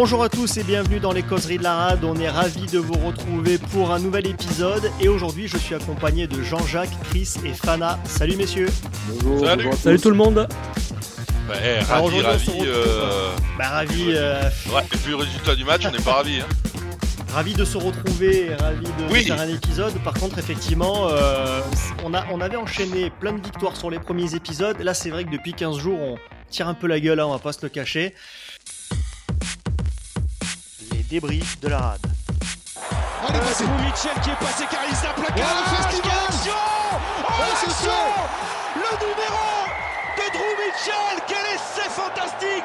[0.00, 2.04] Bonjour à tous et bienvenue dans les causeries de la rade.
[2.04, 4.88] On est ravis de vous retrouver pour un nouvel épisode.
[5.00, 7.98] Et aujourd'hui, je suis accompagné de Jean-Jacques, Chris et Fana.
[8.04, 8.68] Salut messieurs.
[9.24, 9.44] Bonjour.
[9.44, 9.64] Salut.
[9.64, 10.46] bonjour tout le monde.
[11.48, 12.60] Bah, eh, Alors ravi, aujourd'hui, on se ravi.
[12.60, 14.42] retrouve, euh, Bah, ravi, euh,
[14.72, 16.42] Ouais, et puis le résultat du match, on n'est pas ravi.
[16.42, 16.46] Hein.
[17.34, 19.24] ravi de se retrouver et ravi de Oui.
[19.24, 19.94] faire un épisode.
[20.04, 21.60] Par contre, effectivement, euh,
[22.04, 24.80] on, a, on avait enchaîné plein de victoires sur les premiers épisodes.
[24.80, 26.18] Là, c'est vrai que depuis 15 jours, on
[26.50, 28.14] tire un peu la gueule, hein, on va pas se le cacher.
[31.10, 32.00] Les débriefs de la rade.
[33.26, 33.66] Allez, vas-y.
[33.82, 34.94] Mitchell qui est passé car il
[35.48, 36.02] le festival.
[36.02, 36.52] Quelle action
[37.24, 37.92] Oh, c'est l'action
[38.76, 39.48] Le numéro
[40.16, 42.64] de Drew Mitchell Quel essai fantastique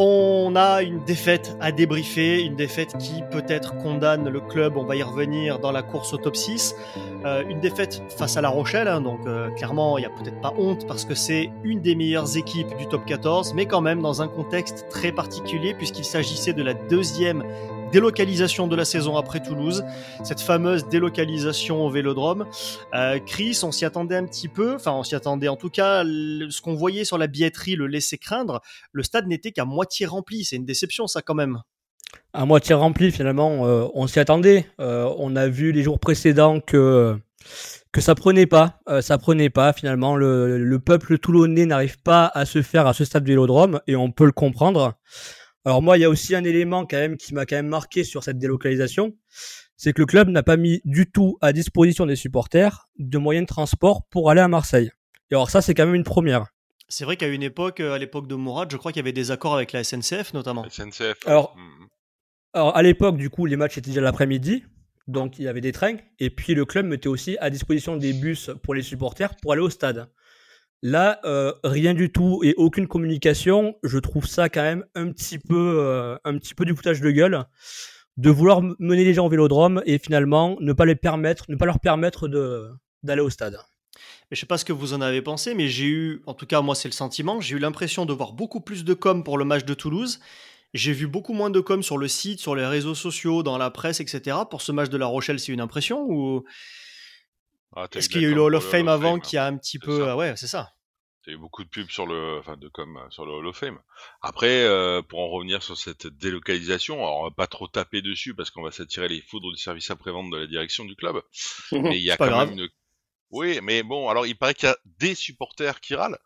[0.00, 4.94] On a une défaite à débriefer, une défaite qui peut-être condamne le club, on va
[4.94, 6.76] y revenir dans la course au top 6.
[7.24, 10.40] Euh, une défaite face à La Rochelle, hein, donc euh, clairement il n'y a peut-être
[10.40, 14.00] pas honte parce que c'est une des meilleures équipes du top 14, mais quand même
[14.00, 17.42] dans un contexte très particulier puisqu'il s'agissait de la deuxième
[17.92, 19.84] délocalisation de la saison après Toulouse,
[20.24, 22.46] cette fameuse délocalisation au Vélodrome.
[22.94, 26.04] Euh, Chris, on s'y attendait un petit peu, enfin on s'y attendait en tout cas,
[26.04, 28.60] ce qu'on voyait sur la billetterie le laissait craindre
[28.92, 30.44] le stade n'était qu'à moitié rempli.
[30.44, 31.58] C'est une déception, ça, quand même.
[32.32, 34.66] À moitié rempli finalement, euh, on s'y attendait.
[34.80, 37.16] Euh, on a vu les jours précédents que
[37.92, 40.16] que ça prenait pas, euh, ça prenait pas finalement.
[40.16, 43.96] Le, le peuple toulonnais n'arrive pas à se faire à ce stade du Vélodrome et
[43.96, 44.94] on peut le comprendre.
[45.68, 48.02] Alors moi, il y a aussi un élément quand même qui m'a quand même marqué
[48.02, 49.14] sur cette délocalisation,
[49.76, 53.44] c'est que le club n'a pas mis du tout à disposition des supporters de moyens
[53.44, 54.90] de transport pour aller à Marseille.
[55.30, 56.46] Et alors ça, c'est quand même une première.
[56.88, 59.12] C'est vrai qu'à une époque, euh, à l'époque de Mourad, je crois qu'il y avait
[59.12, 60.64] des accords avec la SNCF, notamment.
[60.70, 61.18] SNCF.
[61.26, 61.86] Alors, hmm.
[62.54, 64.64] Alors à l'époque, du coup, les matchs étaient déjà l'après-midi,
[65.06, 68.14] donc il y avait des trains, et puis le club mettait aussi à disposition des
[68.14, 70.08] bus pour les supporters pour aller au stade.
[70.82, 73.74] Là, euh, rien du tout et aucune communication.
[73.82, 77.44] Je trouve ça quand même un petit peu, euh, du foutage de gueule
[78.18, 81.66] de vouloir mener les gens au vélodrome et finalement ne pas les permettre, ne pas
[81.66, 82.28] leur permettre
[83.02, 83.56] d'aller au stade.
[84.30, 86.44] Mais je sais pas ce que vous en avez pensé, mais j'ai eu, en tout
[86.44, 89.38] cas, moi, c'est le sentiment, j'ai eu l'impression de voir beaucoup plus de com pour
[89.38, 90.18] le match de Toulouse.
[90.74, 93.70] J'ai vu beaucoup moins de com sur le site, sur les réseaux sociaux, dans la
[93.70, 94.36] presse, etc.
[94.50, 96.44] Pour ce match de La Rochelle, c'est une impression ou
[97.76, 99.56] Ah, est-ce qu'il y a eu le la Hall of Fame avant qui a un
[99.56, 100.12] petit peu, ça.
[100.12, 100.72] ah ouais, c'est ça.
[101.24, 103.78] T'as eu beaucoup de pubs sur le, enfin, de com sur le Hall of Fame.
[104.22, 108.34] Après, euh, pour en revenir sur cette délocalisation, alors on va pas trop taper dessus
[108.34, 111.20] parce qu'on va s'attirer les foudres du service après-vente de la direction du club.
[111.72, 112.50] Mais il y a quand grave.
[112.50, 112.68] même une.
[113.30, 116.18] Oui, mais bon, alors il paraît qu'il y a des supporters qui râlent,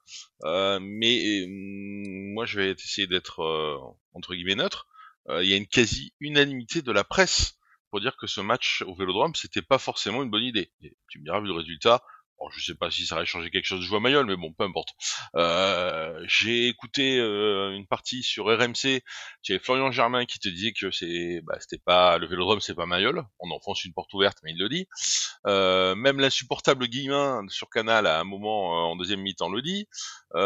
[0.44, 3.76] euh, mais hum, moi je vais essayer d'être euh,
[4.14, 4.86] entre guillemets neutre.
[5.28, 7.58] Euh, il y a une quasi unanimité de la presse
[7.92, 10.72] pour dire que ce match au Vélodrome c'était pas forcément une bonne idée.
[11.08, 12.02] Tu me diras vu le résultat.
[12.38, 14.36] Bon, je sais pas si ça aurait changé quelque chose de jouer à Mayol, mais
[14.36, 14.94] bon, peu importe.
[15.36, 19.02] Euh, j'ai écouté euh, une partie sur RMC.
[19.42, 22.74] Tu avais Florian Germain qui te disait que c'est, bah, c'était pas le Vélodrome, c'est
[22.74, 23.22] pas Mayol.
[23.38, 24.88] On enfonce une porte ouverte, mais il le dit.
[25.46, 29.86] Euh, même l'insupportable Guillemin sur Canal à un moment en deuxième mi-temps le dit.
[30.32, 30.38] Tu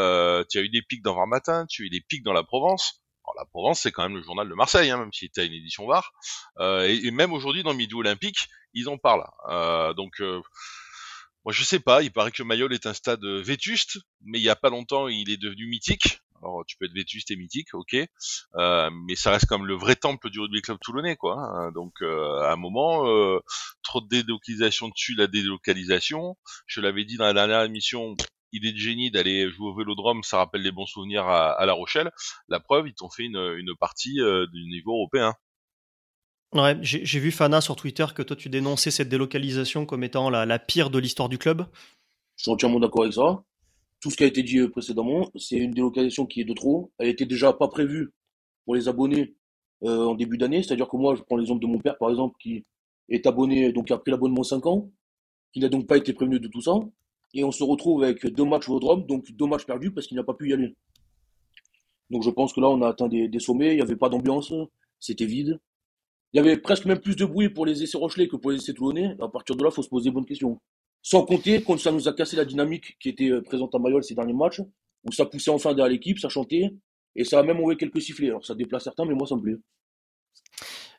[0.59, 3.06] as eu des pics dans Var Matin, tu as eu des pics dans la Provence.
[3.27, 5.53] Alors, la Provence, c'est quand même le journal de Marseille, hein, même s'il était une
[5.53, 6.13] édition VAR.
[6.59, 9.27] Euh, et, et même aujourd'hui, dans Midi Olympique, ils en parlent.
[9.49, 10.41] Euh, donc, euh,
[11.45, 12.03] moi, je sais pas.
[12.03, 15.31] Il paraît que Mayol est un stade vétuste, mais il y a pas longtemps, il
[15.31, 16.21] est devenu mythique.
[16.43, 17.97] Alors, tu peux être vétuste et mythique, ok,
[18.57, 21.37] euh, mais ça reste comme le vrai temple du rugby club toulonnais, quoi.
[21.39, 21.73] hein.
[21.73, 23.41] Donc, euh, à un moment, euh,
[23.83, 26.37] trop de délocalisation dessus, la délocalisation.
[26.67, 28.15] Je l'avais dit dans la dernière émission,
[28.57, 31.73] idée de génie d'aller jouer au Vélodrome, ça rappelle les bons souvenirs à, à La
[31.73, 32.11] Rochelle.
[32.49, 35.35] La preuve, ils t'ont fait une, une partie euh, du niveau européen.
[36.55, 40.47] Ouais, j'ai vu Fana sur Twitter que toi tu dénonçais cette délocalisation comme étant la,
[40.47, 41.67] la pire de l'histoire du club.
[42.37, 43.43] Je suis entièrement d'accord avec ça.
[44.01, 46.93] Tout ce qui a été dit euh, précédemment, c'est une délocalisation qui est de trop.
[46.99, 48.13] Elle était déjà pas prévue
[48.65, 49.35] pour les abonnés
[49.83, 50.63] euh, en début d'année.
[50.63, 52.65] C'est-à-dire que moi, je prends l'exemple de mon père, par exemple, qui
[53.09, 54.91] est abonné, donc qui a pris l'abonnement 5 ans,
[55.53, 56.73] qui n'a donc pas été prévenu de tout ça.
[57.37, 60.25] Et on se retrouve avec deux matchs Drôme, donc deux matchs perdus parce qu'il n'a
[60.25, 60.75] pas pu y aller.
[62.09, 63.73] Donc je pense que là, on a atteint des, des sommets.
[63.73, 64.55] Il n'y avait pas d'ambiance,
[64.99, 65.61] c'était vide.
[66.33, 68.57] Il y avait presque même plus de bruit pour les essais Rochelais que pour les
[68.57, 69.17] essais Toulonnais.
[69.21, 70.61] À partir de là, il faut se poser des bonnes questions.
[71.03, 74.03] Sans compter quand ça nous a cassé la dynamique qui était euh, présente à Mayol
[74.03, 74.63] ces derniers matchs,
[75.05, 76.71] où ça poussait enfin derrière l'équipe, ça chantait,
[77.15, 78.29] et ça a même envoyé quelques sifflets.
[78.29, 79.57] Alors ça déplace certains, mais moi ça me plaît.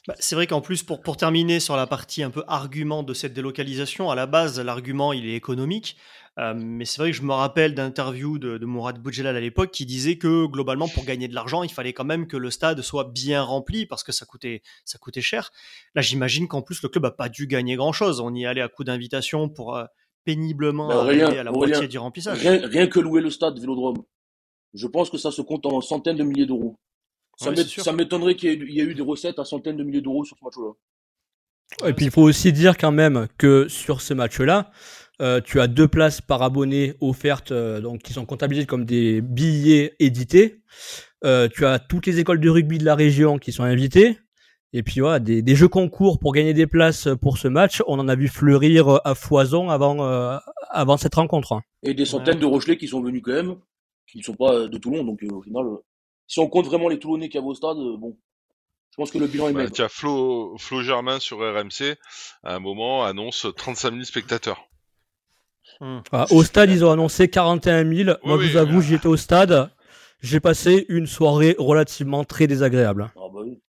[0.07, 3.13] Bah, c'est vrai qu'en plus, pour, pour terminer sur la partie un peu argument de
[3.13, 5.97] cette délocalisation, à la base, l'argument, il est économique.
[6.39, 9.71] Euh, mais c'est vrai que je me rappelle d'interviews de, de Mourad Boudjelal à l'époque
[9.71, 12.81] qui disait que globalement, pour gagner de l'argent, il fallait quand même que le stade
[12.81, 15.51] soit bien rempli parce que ça coûtait, ça coûtait cher.
[15.95, 18.19] Là, j'imagine qu'en plus, le club n'a pas dû gagner grand-chose.
[18.19, 19.85] On y allait à coup d'invitation pour euh,
[20.25, 22.39] péniblement Bah, arriver rien, à la moitié du remplissage.
[22.39, 24.03] Rien, rien que louer le stade Vélodrome,
[24.75, 26.77] je pense que ça se compte en centaines de milliers d'euros.
[27.37, 30.43] Ça m'étonnerait qu'il y ait eu des recettes à centaines de milliers d'euros sur ce
[30.43, 30.73] match-là.
[31.87, 34.71] Et puis il faut aussi dire quand même que sur ce match-là,
[35.21, 39.21] euh, tu as deux places par abonné offertes, euh, donc qui sont comptabilisées comme des
[39.21, 40.61] billets édités.
[41.23, 44.17] Euh, tu as toutes les écoles de rugby de la région qui sont invitées.
[44.73, 47.97] Et puis voilà, des, des jeux concours pour gagner des places pour ce match, on
[47.99, 50.37] en a vu fleurir euh, à foison avant, euh,
[50.69, 51.53] avant cette rencontre.
[51.53, 51.61] hein.
[51.83, 53.55] Et des centaines de Rochelais qui sont venus quand même,
[54.11, 55.03] qui ne sont pas de Toulon.
[55.03, 55.77] Donc euh, au final, euh,
[56.27, 58.17] si on compte vraiment les Toulonnais qu'il y avait au stade, euh, bon,
[58.91, 59.71] je pense que le bilan est Bah, maigre.
[59.71, 61.95] tiens, Flo, Flo Germain sur RMC,
[62.43, 64.66] à un moment, annonce 35 000 spectateurs.
[65.79, 68.17] Voilà, au stade, ils ont annoncé 41 000.
[68.23, 69.69] Moi, Oui, je oui, vous avoue, mais- j'y étais au stade.
[70.21, 73.11] J'ai passé une soirée relativement très désagréable.
[73.15, 73.59] Ah bah oui.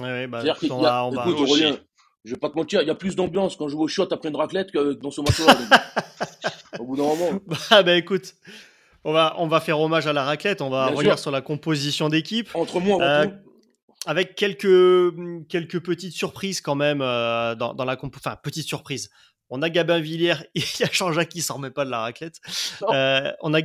[0.00, 1.48] Ouais, ouais, bah, C'est-à-dire va- on écoute.
[1.48, 1.76] Aurélien,
[2.24, 4.08] je vais pas te mentir, il y a plus d'ambiance quand je vais au shot
[4.10, 5.56] après une raclette que dans ce match-là.
[6.78, 7.30] au bout d'un moment,
[7.70, 8.34] Bah, bah, écoute,
[9.04, 11.18] on va, on va faire hommage à la raclette, on va Bien revenir sûr.
[11.22, 12.48] sur la composition d'équipe.
[12.54, 13.32] entre moi, Euh, tout,
[14.06, 15.14] avec quelques,
[15.48, 18.18] quelques petites surprises quand même euh, dans, dans la compo.
[18.24, 19.10] Enfin, petite surprise.
[19.54, 22.36] On a Gabin Villiers, il y a Jean-Jacques qui s'en remet pas de la raclette.
[22.90, 23.60] Euh, on, a,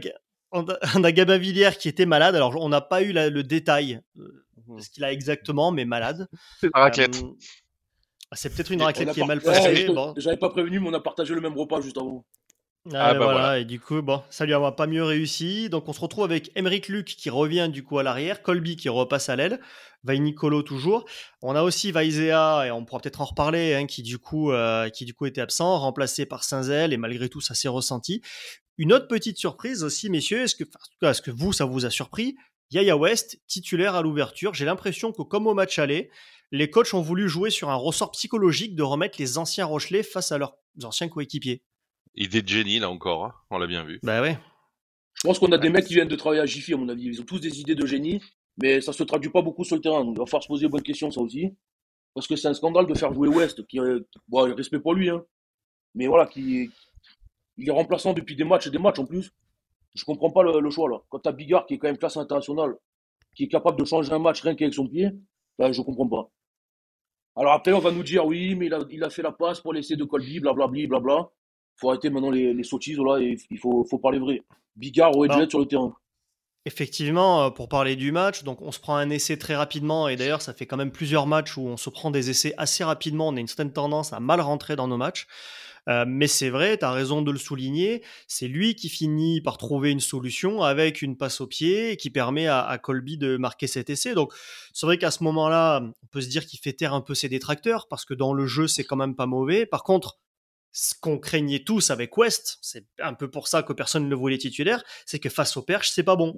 [0.52, 0.64] on,
[1.12, 2.36] Gabin Villiers qui était malade.
[2.36, 5.86] Alors, on n'a pas eu la- le détail euh, de ce qu'il a exactement, mais
[5.86, 6.28] malade.
[6.60, 7.16] C'est la raclette.
[7.24, 7.32] Euh,
[8.34, 9.76] c'est peut-être une raclette qui est mal Ouais, passée.
[9.78, 10.14] je te- bon.
[10.18, 12.26] J'avais pas prévenu, mais on a partagé le même repas juste avant.
[12.94, 13.32] Ah, Ah, bah voilà.
[13.40, 13.60] voilà.
[13.60, 15.70] et du coup, bon, ça lui a pas mieux réussi.
[15.70, 18.90] Donc on se retrouve avec Emeric Luc qui revient du coup à l'arrière, Colby qui
[18.90, 19.60] repasse à l'aile,
[20.16, 21.06] Nicolo toujours.
[21.42, 24.90] On a aussi Vaizea, et on pourra peut-être en reparler, hein, qui, du coup, euh,
[24.90, 28.22] qui du coup était absent, remplacé par Saint-Zel, et malgré tout, ça s'est ressenti.
[28.78, 31.90] Une autre petite surprise aussi, messieurs, est-ce que, enfin, est-ce que vous, ça vous a
[31.90, 32.36] surpris?
[32.72, 34.54] Yaya West, titulaire à l'ouverture.
[34.54, 36.10] J'ai l'impression que, comme au match aller,
[36.52, 40.32] les coachs ont voulu jouer sur un ressort psychologique de remettre les anciens Rochelais face
[40.32, 41.64] à leurs anciens coéquipiers.
[42.20, 44.00] Idée de génie, là encore, hein, on l'a bien vu.
[44.02, 44.40] Bah ouais.
[45.14, 47.06] Je pense qu'on a des mecs qui viennent de travailler à Jiffy, à mon avis.
[47.06, 48.22] Ils ont tous des idées de génie,
[48.58, 50.04] mais ça se traduit pas beaucoup sur le terrain.
[50.04, 51.56] Donc, il va falloir se poser de bonnes questions, ça aussi.
[52.16, 55.10] Parce que c'est un scandale de faire jouer West, qui, euh, bon, respect pour lui,
[55.10, 55.24] hein.
[55.94, 56.70] Mais voilà, qui,
[57.58, 59.32] il est remplaçant depuis des matchs et des matchs en plus.
[59.94, 60.98] Je comprends pas le, le choix, là.
[61.10, 62.76] Quand t'as Bigard, qui est quand même classe internationale,
[63.36, 65.12] qui est capable de changer un match rien qu'avec son pied,
[65.60, 66.32] ben, je comprends pas.
[67.36, 69.62] Alors après, on va nous dire, oui, mais il a, il a fait la passe
[69.62, 71.30] pour l'essai de Colby, blablabli, blabla.
[71.78, 74.44] Faut arrêter maintenant les, les sottises, là, et il faut, faut parler vrai.
[74.76, 75.26] Bigard Non.
[75.26, 75.96] être sur le terrain.
[76.66, 80.18] Effectivement, euh, pour parler du match, donc on se prend un essai très rapidement, et
[80.18, 83.30] d'ailleurs ça fait quand même plusieurs matchs où on se prend des essais assez rapidement,
[83.30, 85.28] on a une certaine tendance à mal rentrer dans nos matchs.
[85.88, 89.58] Euh, mais c'est vrai, tu as raison de le souligner, c'est lui qui finit par
[89.58, 93.68] trouver une solution avec une passe au pied qui permet à, à Colby de marquer
[93.68, 94.14] cet essai.
[94.14, 94.34] Donc
[94.74, 97.30] c'est vrai qu'à ce moment-là, on peut se dire qu'il fait taire un peu ses
[97.30, 99.66] détracteurs, parce que dans le jeu c'est quand même pas mauvais.
[99.66, 100.20] Par contre,
[100.80, 104.16] ce qu'on craignait tous avec West, c'est un peu pour ça que personne ne le
[104.16, 106.36] voulait titulaire, c'est que face au perche, c'est pas bon.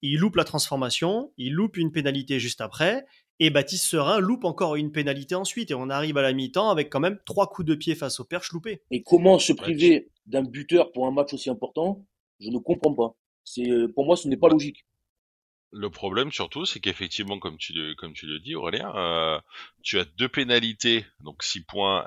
[0.00, 3.04] Il loupe la transformation, il loupe une pénalité juste après,
[3.38, 6.88] et Baptiste Serin loupe encore une pénalité ensuite, et on arrive à la mi-temps avec
[6.88, 8.80] quand même trois coups de pied face au perche loupés.
[8.90, 12.02] Et comment se priver d'un buteur pour un match aussi important,
[12.40, 13.14] je ne comprends pas.
[13.44, 14.86] C'est, euh, pour moi, ce n'est pas logique.
[15.70, 19.38] Le problème surtout, c'est qu'effectivement, comme tu le, comme tu le dis, Aurélien, euh,
[19.82, 22.06] tu as deux pénalités, donc 6 points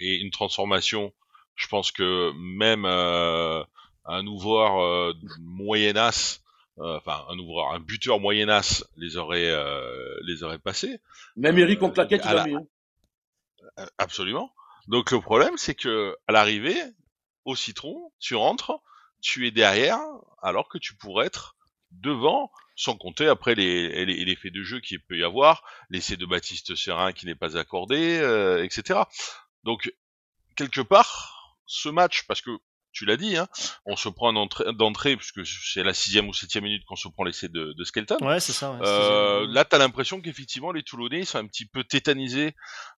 [0.00, 1.12] et une transformation.
[1.54, 3.62] Je pense que même euh,
[4.04, 6.42] un ouvreur euh, moyenasse,
[6.78, 11.00] euh, enfin un ouvreur, un buteur moyenasse les aurait, euh, les aurait passés.
[11.36, 12.54] Même Eric en Euh, claquette, il la- a mis.
[12.56, 12.66] hein.
[13.98, 14.52] Absolument.
[14.88, 16.80] Donc le problème, c'est que à l'arrivée,
[17.44, 18.80] au citron, tu rentres,
[19.20, 19.98] tu es derrière,
[20.42, 21.56] alors que tu pourrais être
[21.90, 26.16] devant, sans compter après les, les, les faits de jeu qu'il peut y avoir, l'essai
[26.16, 29.00] de Baptiste Serin qui n'est pas accordé, euh, etc.
[29.66, 29.92] Donc
[30.56, 32.50] quelque part, ce match, parce que
[32.92, 33.46] tu l'as dit, hein,
[33.84, 37.48] on se prend d'entrée, puisque c'est la sixième ou septième minute qu'on se prend l'essai
[37.50, 38.16] de, de Skelton.
[38.22, 38.72] Ouais, c'est ça.
[38.72, 42.54] ouais, Euh, là, t'as l'impression qu'effectivement les Toulonnais ils sont un petit peu tétanisés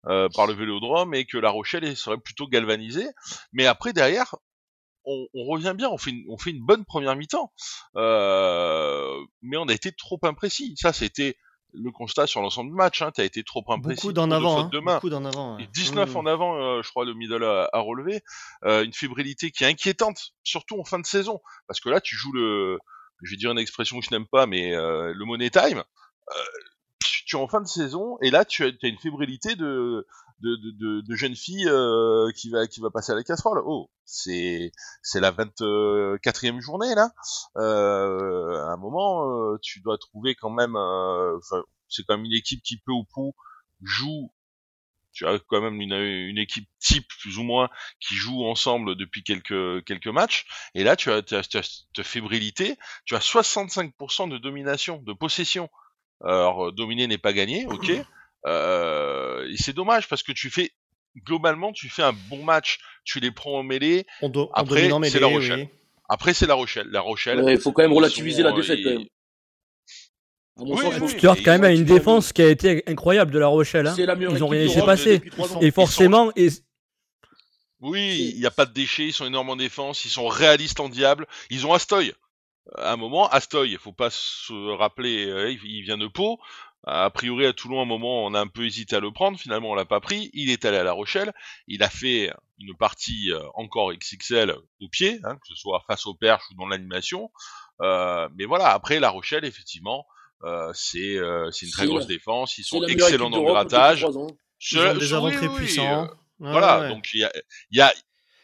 [0.07, 3.09] euh, par le Vélodrome et que La Rochelle serait plutôt galvanisée.
[3.53, 4.37] Mais après derrière,
[5.05, 7.53] on, on revient bien, on fait une, on fait une bonne première mi-temps,
[7.97, 10.75] euh, mais on a été trop imprécis.
[10.77, 11.37] Ça, c'était
[11.75, 13.03] le constat sur l'ensemble du match.
[13.03, 13.11] Hein.
[13.15, 14.01] T'as été trop imprécis.
[14.03, 14.59] beaucoup d'en de avant.
[14.61, 14.95] hein, main.
[14.95, 15.57] beaucoup d'en avant.
[15.57, 15.65] ouais.
[15.65, 16.17] Et 19 Mm.
[16.17, 18.23] en avant, euh, je crois, le middle à, à relever.
[18.65, 21.41] Euh, une fébrilité qui est inquiétante, surtout en fin de saison.
[21.67, 22.79] Parce que là, tu joues le,
[23.23, 25.79] je vais dire une expression que je n'aime pas, mais euh, le money time.
[26.31, 26.35] Euh,
[27.01, 30.07] tu es en fin de saison et là, tu as, tu as une fébrilité de,
[30.41, 33.61] de, de, de, de jeune fille euh, qui va qui va passer à la casserole.
[33.65, 37.11] Oh, c'est c'est la 24e journée là.
[37.57, 40.77] Euh, à un moment, euh, tu dois trouver quand même.
[40.77, 41.39] euh,
[41.89, 43.35] c'est quand même une équipe qui peu ou prou
[43.83, 44.33] joue
[45.13, 47.69] tu as quand même une, une équipe type plus ou moins
[48.01, 52.07] qui joue ensemble depuis quelques quelques matchs et là tu as, tu as, tu cette
[52.07, 55.69] fébrilité tu as 65% de domination de possession
[56.25, 57.91] Alors dominer n'est pas gagné, ok.
[58.47, 60.71] Euh, et c'est dommage parce que tu fais
[61.25, 64.07] globalement tu fais un bon match, tu les prends en mêlée.
[64.23, 65.61] On do- en Après, dominant c'est La mêlée, Rochelle.
[65.61, 65.69] oui.
[66.09, 66.87] Après c'est La Rochelle.
[66.91, 67.45] La Rochelle.
[67.49, 69.09] Il faut quand même relativiser sont, la défaite euh, quand même.
[70.57, 71.09] À mon Oui, sens, oui.
[71.19, 73.47] Stuart, et quand même, ils a ont une défense qui a été incroyable de La
[73.49, 73.87] Rochelle.
[73.87, 73.95] hein.
[73.95, 75.23] c'est la meilleure Ils ont rien laissé passer.
[75.61, 76.49] Et forcément, et,
[77.81, 80.81] Oui, il n'y a pas de déchets, ils sont énormes en défense, ils sont réalistes
[80.81, 81.27] en diable.
[81.51, 82.13] Ils ont Astoy.
[82.77, 86.39] À un moment, Astoy, il faut pas se rappeler, euh, il vient de Pau.
[86.85, 89.39] A priori, à Toulon, à un moment, on a un peu hésité à le prendre.
[89.39, 90.31] Finalement, on l'a pas pris.
[90.33, 91.33] Il est allé à La Rochelle.
[91.67, 96.07] Il a fait une partie euh, encore XXL au pied, hein, que ce soit face
[96.07, 97.31] au perche ou dans l'animation.
[97.83, 100.07] Euh, mais voilà, après La Rochelle, effectivement,
[100.45, 102.57] euh, c'est euh, c'est une très grosse la- défense.
[102.59, 103.51] Ils C'est sont excellents dans le
[104.17, 104.27] ans.
[104.73, 106.05] Ils ont des avants Oui, puissants.
[106.05, 106.09] euh,
[106.41, 106.89] voilà, ouais.
[106.89, 107.33] donc il y a,
[107.71, 107.93] il y a,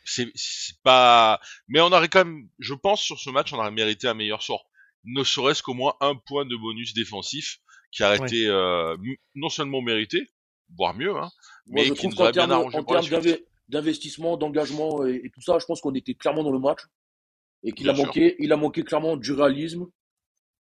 [0.05, 3.71] c'est, c'est pas, mais on aurait quand même, je pense sur ce match, on aurait
[3.71, 4.67] mérité un meilleur sort,
[5.05, 7.59] ne serait-ce qu'au moins un point de bonus défensif
[7.95, 8.29] qui aurait Ouais.
[8.29, 8.97] été euh,
[9.37, 10.27] non seulement mérité,
[10.77, 11.31] voire mieux, hein,
[11.67, 13.03] Moi, mais je qui trouve nous qu'en aurait bien termes, arrangé en pour la termes
[13.03, 13.27] suite.
[13.27, 16.81] d'inve- d'investissement, d'engagement et, et tout ça, je pense qu'on était clairement dans le match
[17.65, 17.95] et qu'il a sûr.
[17.95, 19.87] manqué, il a manqué clairement du réalisme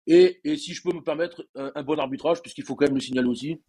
[0.06, 2.96] et, et si je peux me permettre un, un bon arbitrage, puisqu'il faut quand même
[2.96, 3.62] le signaler aussi,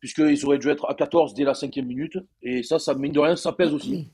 [0.00, 3.20] puisqu'ils auraient dû être à 14 dès la cinquième minute et ça, ça mine de
[3.20, 4.08] rien, ça pèse aussi.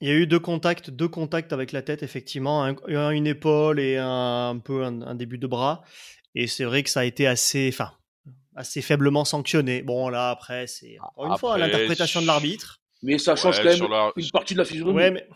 [0.00, 3.26] Il y a eu deux contacts, deux contacts avec la tête, effectivement, un, un- une
[3.26, 5.82] épaule et un, un peu un, un début de bras.
[6.34, 7.92] Et c'est vrai que ça a été assez, enfin,
[8.56, 9.82] assez faiblement sanctionné.
[9.82, 12.80] Bon, là, après, c'est encore une fois l'interprétation de l'arbitre.
[13.02, 14.96] Mais ça change Ouais, quand même la- une partie de la physionomie.
[14.96, 15.26] Ouais, mais,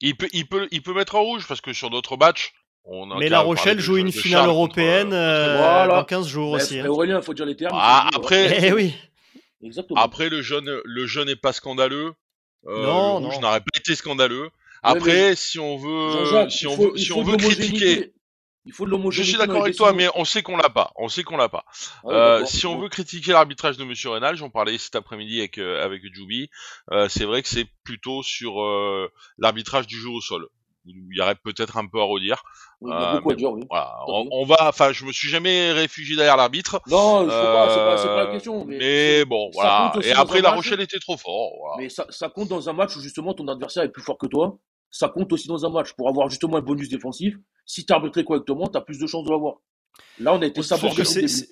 [0.00, 2.52] Il peut, il peut, il peut mettre en rouge parce que sur d'autres matchs,
[2.84, 5.16] on a mais qu'à La parler Rochelle joue une finale Charles contre, européenne euh,
[5.54, 5.94] euh, Voilà.
[5.98, 6.80] dans 15 jours aussi.
[6.80, 6.86] hein.
[6.86, 7.76] Aurélien, il faut dire les termes.
[7.80, 8.94] Ah, après- Eh oui.
[9.62, 10.00] Exactement.
[10.00, 12.14] Après, le jeune, le jeune n'est pas scandaleux.
[12.66, 13.42] Euh, Non, le rouge non.
[13.42, 14.50] n'aurait pas été scandaleux.
[14.82, 18.12] Après, si on veut, si on faut- veut, si on veut critiquer,
[18.64, 19.30] Il faut de je l'homogénéité.
[19.30, 20.92] suis dans d'accord avec toi, mais on sait qu'on l'a pas.
[20.96, 21.64] On sait qu'on l'a pas.
[22.04, 25.58] Ah Euh, si on veut critiquer l'arbitrage de Monsieur Rénal, j'en parlais cet après-midi avec
[25.58, 26.48] euh, avec Joubi,
[26.92, 30.46] euh, c'est vrai que c'est plutôt sur euh, l'arbitrage du jeu au sol
[30.84, 32.42] où il y aurait peut-être un peu à redire.
[32.80, 33.62] Oui, il y a beaucoup à dire, oui.
[33.70, 34.56] Voilà, T'as on, va.
[34.68, 36.80] Enfin, je me suis jamais réfugié derrière l'arbitre.
[36.88, 38.64] Non, il faut pas, c'est pas, c'est pas la Euh, question.
[38.64, 39.92] Mais, mais bon, voilà.
[40.02, 40.56] Et après, La match.
[40.56, 41.52] Rochelle était trop fort.
[41.60, 41.76] Voilà.
[41.82, 44.26] mais ça, ça compte dans un match où justement ton adversaire est plus fort que
[44.26, 44.58] toi.
[44.94, 47.34] Ça compte aussi dans un match pour avoir justement un bonus défensif.
[47.66, 49.54] Si tu arbitré correctement, tu as plus de chances de l'avoir.
[50.20, 51.48] Là, on a été sabordé c'est-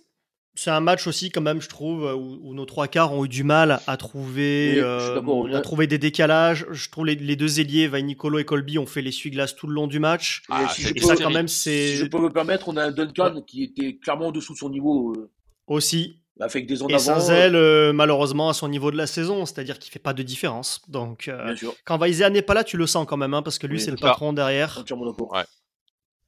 [0.54, 3.28] c'est un match aussi, quand même, je trouve, où, où nos trois quarts ont eu
[3.28, 6.66] du mal à trouver, Oui, euh, à trouver des décalages.
[6.70, 9.86] Je trouve les, les deux ailiers, Vainicolo et Colby, ont fait l'essuie-glace tout le long
[9.86, 10.42] du match.
[10.42, 12.68] Et Ah, si je Et peux- ça, quand même, Si c'est je peux me permettre,
[12.68, 15.30] on a un Duncan qui était clairement en dessous de son niveau, euh,
[15.66, 16.19] aussi.
[16.40, 16.98] Avec des en Et.
[16.98, 20.80] Saint-Zel, euh, malheureusement, à son niveau de la saison, c'est-à-dire qu'il fait pas de différence.
[20.88, 21.54] Donc, euh,
[21.84, 23.82] quand Vaizea n'est pas là, tu le sens quand même, hein, parce que lui, Oui,
[23.82, 24.84] c'est le patron derrière.
[25.30, 25.44] Ouais.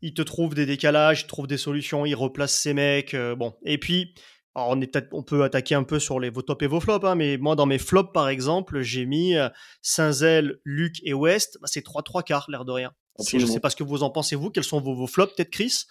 [0.02, 3.14] il te trouve des décalages, il trouve des solutions, il replace ses mecs.
[3.14, 4.14] euh, bon, et puis,
[4.54, 6.80] alors on, est peut-être- on peut attaquer un peu sur les, vos tops et vos
[6.80, 9.48] flops, hein, mais moi, dans mes flops, par exemple, j'ai mis euh,
[9.80, 11.56] Saint-Zel, Luc et West.
[11.62, 12.92] Bah, c'est 3-3 quarts, l'air de rien.
[13.18, 13.52] Je Absolument.
[13.52, 14.50] sais pas ce que vous en pensez, vous.
[14.50, 15.84] Quels sont vos, vos flops, peut-être, Chris?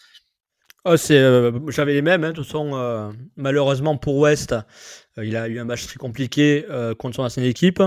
[0.84, 4.54] Oh, c'est, euh, j'avais les mêmes, hein, de toute façon, euh, malheureusement pour West,
[5.18, 7.84] euh, il a eu un match très compliqué euh, contre son ancienne équipe.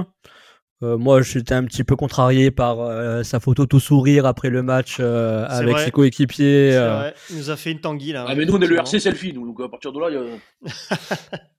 [0.83, 4.63] Euh, moi, j'étais un petit peu contrarié par euh, sa photo tout sourire après le
[4.63, 5.85] match euh, avec vrai.
[5.87, 6.75] ses coéquipiers.
[6.75, 8.27] Euh, Il nous a fait une tanguy, là.
[8.29, 8.77] Ah, mais nous, on est le.
[8.77, 9.47] RC selfie, nous.
[9.47, 10.15] Donc, à partir de là, il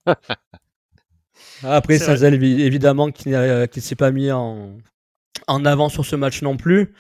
[0.05, 0.15] y a...
[1.63, 1.97] Après.
[1.97, 4.77] Sazel, évidemment, qui ne s'est pas mis en,
[5.47, 6.93] en avant sur ce match non plus.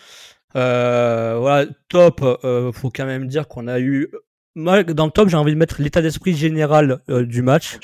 [0.55, 4.09] Euh, voilà, top, euh, faut quand même dire qu'on a eu.
[4.57, 7.77] Moi, dans le top, j'ai envie de mettre l'état d'esprit général euh, du match.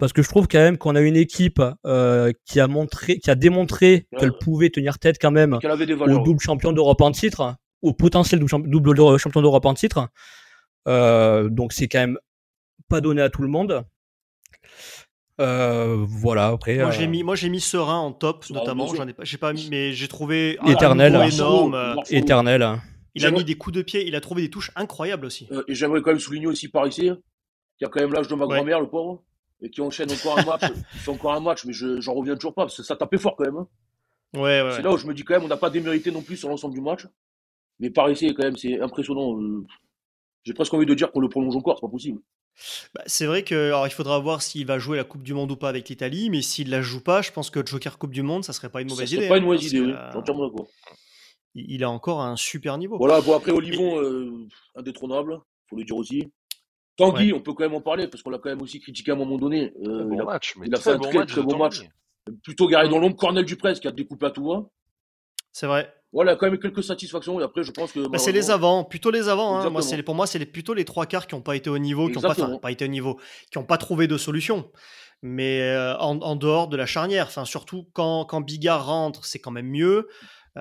[0.00, 3.30] Parce que je trouve quand même qu'on a une équipe euh, qui a montré, qui
[3.30, 4.18] a démontré Ouais.
[4.18, 9.18] qu'elle pouvait tenir tête quand même au double champion d'Europe en titre, au potentiel double,
[9.18, 10.08] champion d'Europe en titre.
[10.88, 12.18] Euh, donc c'est quand même
[12.88, 13.84] pas donné à tout le monde.
[15.40, 16.76] Euh, voilà, après.
[16.78, 18.84] Moi euh, j'ai mis, moi j'ai mis Serein en top Ah, notamment.
[18.84, 19.02] bien sûr.
[19.02, 21.14] J'en ai pas, j'ai pas mis, mais j'ai trouvé un Éternel.
[21.32, 21.94] énorme.
[22.10, 22.80] éternel.
[23.20, 25.46] Il a mis des coups de pied, il a trouvé des touches incroyables aussi.
[25.52, 27.18] Euh, et j'aimerais quand même souligner aussi Parisien,
[27.78, 28.56] qui a quand même l'âge de ma Ouais.
[28.56, 29.22] grand-mère, le pauvre,
[29.62, 30.62] et qui enchaîne encore un match.
[30.94, 33.18] il fait encore un match, mais je- j'en reviens toujours pas, parce que ça tapait
[33.18, 33.56] fort quand même.
[33.56, 33.68] hein.
[34.34, 34.72] Ouais, ouais.
[34.76, 36.48] C'est là où je me dis quand même, on n'a pas démérité non plus sur
[36.48, 37.06] l'ensemble du match.
[37.80, 39.40] Mais Parisien, quand même, c'est impressionnant.
[39.40, 39.66] euh,
[40.44, 42.20] J'ai presque envie de dire qu'on le prolonge encore, c'est pas possible.
[42.94, 45.50] Bah, c'est vrai que alors il faudra voir s'il va jouer la Coupe du Monde
[45.50, 48.22] ou pas avec l'Italie, mais s'il la joue pas, je pense que Joker Coupe du
[48.22, 49.28] Monde, ça serait pas une Ça mauvaise serait idée.
[49.28, 49.92] pas hein, une mauvaise parce idée, oui.
[50.14, 50.68] entièrement d'accord.
[51.54, 52.96] Il a encore un super niveau.
[52.98, 56.28] Voilà, bon, après Olivon, euh, indétronnable, faut le dire aussi.
[56.96, 59.14] Tanguy, on peut quand même en parler, parce qu'on l'a quand même aussi critiqué à
[59.14, 59.72] un moment donné.
[59.86, 61.82] Euh, il a match, mais il a fait un bon très, match très bon match.
[62.42, 63.16] plutôt garé dans l'ombre.
[63.16, 64.64] Cornel Duprez qui a découpé à tout va.
[65.52, 65.92] C'est vrai.
[66.12, 67.40] Voilà, quand même quelques satisfactions.
[67.40, 68.06] Et après, je pense que.
[68.08, 69.56] Bah, c'est les avant, plutôt les avant.
[69.58, 69.70] hein.
[69.70, 72.14] Moi, pour moi, c'est plutôt les trois quarts qui n'ont pas été au niveau, qui
[72.16, 72.58] n'ont pas, enfin, Exactement.
[72.58, 73.18] pas été au niveau,
[73.50, 74.70] qui n'ont pas trouvé de solution.
[75.22, 79.38] Mais euh, en, en dehors de la charnière, enfin, surtout quand, quand Bigard rentre, c'est
[79.38, 80.08] quand même mieux.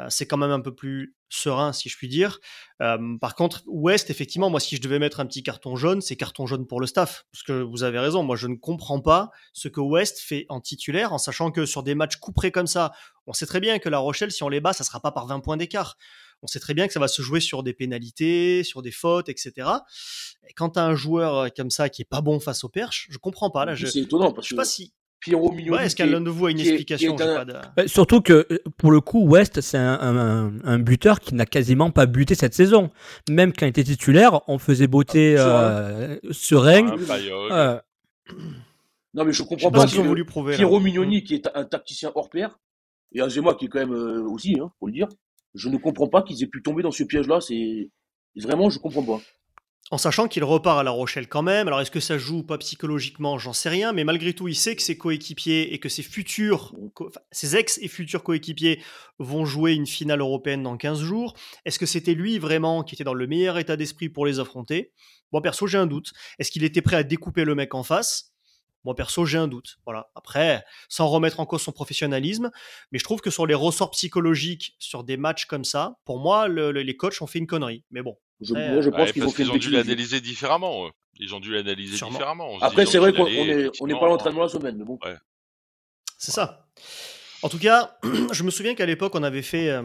[0.10, 2.40] C'est quand même un peu plus serein, si je puis dire.
[2.82, 6.16] Euh, par contre, West, effectivement, moi, si je devais mettre un petit carton jaune, c'est
[6.16, 7.26] carton jaune pour le staff.
[7.32, 10.60] Parce que vous avez raison, moi, je ne comprends pas ce que West fait en
[10.60, 12.92] titulaire, en sachant que sur des matchs couperés comme ça,
[13.28, 15.28] on sait très bien que La Rochelle, si on les bat, ça sera pas par
[15.28, 15.98] 20 points d'écart.
[16.42, 19.28] On sait très bien que ça va se jouer sur des pénalités, sur des fautes,
[19.28, 19.70] etc.
[20.48, 22.70] Et quand tu as un joueur euh, comme ça qui est pas bon face au
[22.70, 23.66] perche, je comprends pas.
[23.66, 24.94] Là, je, C'est étonnant je parce sais que pas si.
[25.22, 25.78] Pierrot Mignoni.
[25.78, 28.48] Ouais, est-ce qu'un de vous a une explication J'ai un- pas de- Euh, Surtout que
[28.52, 32.36] euh, pour le coup, West, c'est un, un- un buteur qui n'a quasiment pas buté
[32.36, 32.90] cette saison.
[33.30, 35.42] Même quand il était titulaire, on faisait beauté Ah,
[35.80, 36.88] euh, serein.
[36.88, 37.52] Hein, Payol.
[37.52, 37.80] Euh,
[39.14, 39.88] Non, mais je Je sais comprends pas pas.
[39.88, 40.52] ce qu'ils ont que voulu prouver.
[40.52, 40.58] là.
[40.58, 42.60] Pierrot Mignoni, qui est un tacticien hors pair,
[43.12, 45.08] et Azema, qui est quand même euh, aussi, hein, faut le dire.
[45.56, 47.42] Je ne comprends pas qu'ils aient pu tomber dans ce piège-là.
[47.42, 47.90] C'est
[48.36, 49.20] vraiment, je comprends pas.
[49.92, 51.68] En sachant qu'il repart à La Rochelle quand même.
[51.68, 53.92] Alors est-ce que ça joue ou pas psychologiquement J'en sais rien.
[53.92, 56.74] Mais malgré tout, il sait que ses coéquipiers et que ses futurs,
[57.32, 58.84] ses ex et futurs coéquipiers
[59.18, 61.34] vont jouer une finale européenne dans 15 jours.
[61.66, 64.92] Est-ce que c'était lui vraiment qui était dans le meilleur état d'esprit pour les affronter?
[65.32, 66.12] Moi perso, j'ai un doute.
[66.38, 68.32] Est-ce qu'il était prêt à découper le mec en face?
[68.86, 69.80] Moi perso, j'ai un doute.
[69.86, 70.12] Voilà.
[70.14, 72.52] Après, sans remettre en cause son professionnalisme,
[72.92, 76.48] mais je trouve que sur les ressorts psychologiques sur des matchs comme ça, pour moi,
[76.48, 77.84] le- le- les coachs ont fait une connerie.
[77.92, 80.88] Mais bon, Je, Ouais, moi, je pense Ouais, qu'ils ont ont dû l'analyser différemment.
[80.88, 80.92] eux.
[81.20, 82.54] Ils ont dû l'analyser différemment.
[82.54, 84.86] en se Après, c'est vrai qu'on on on n'est pas à l'entraînement la semaine, mais
[84.86, 84.98] bon.
[86.18, 86.68] C'est ça.
[87.42, 87.98] En tout cas,
[88.32, 89.84] je me souviens qu'à l'époque, on avait fait, euh,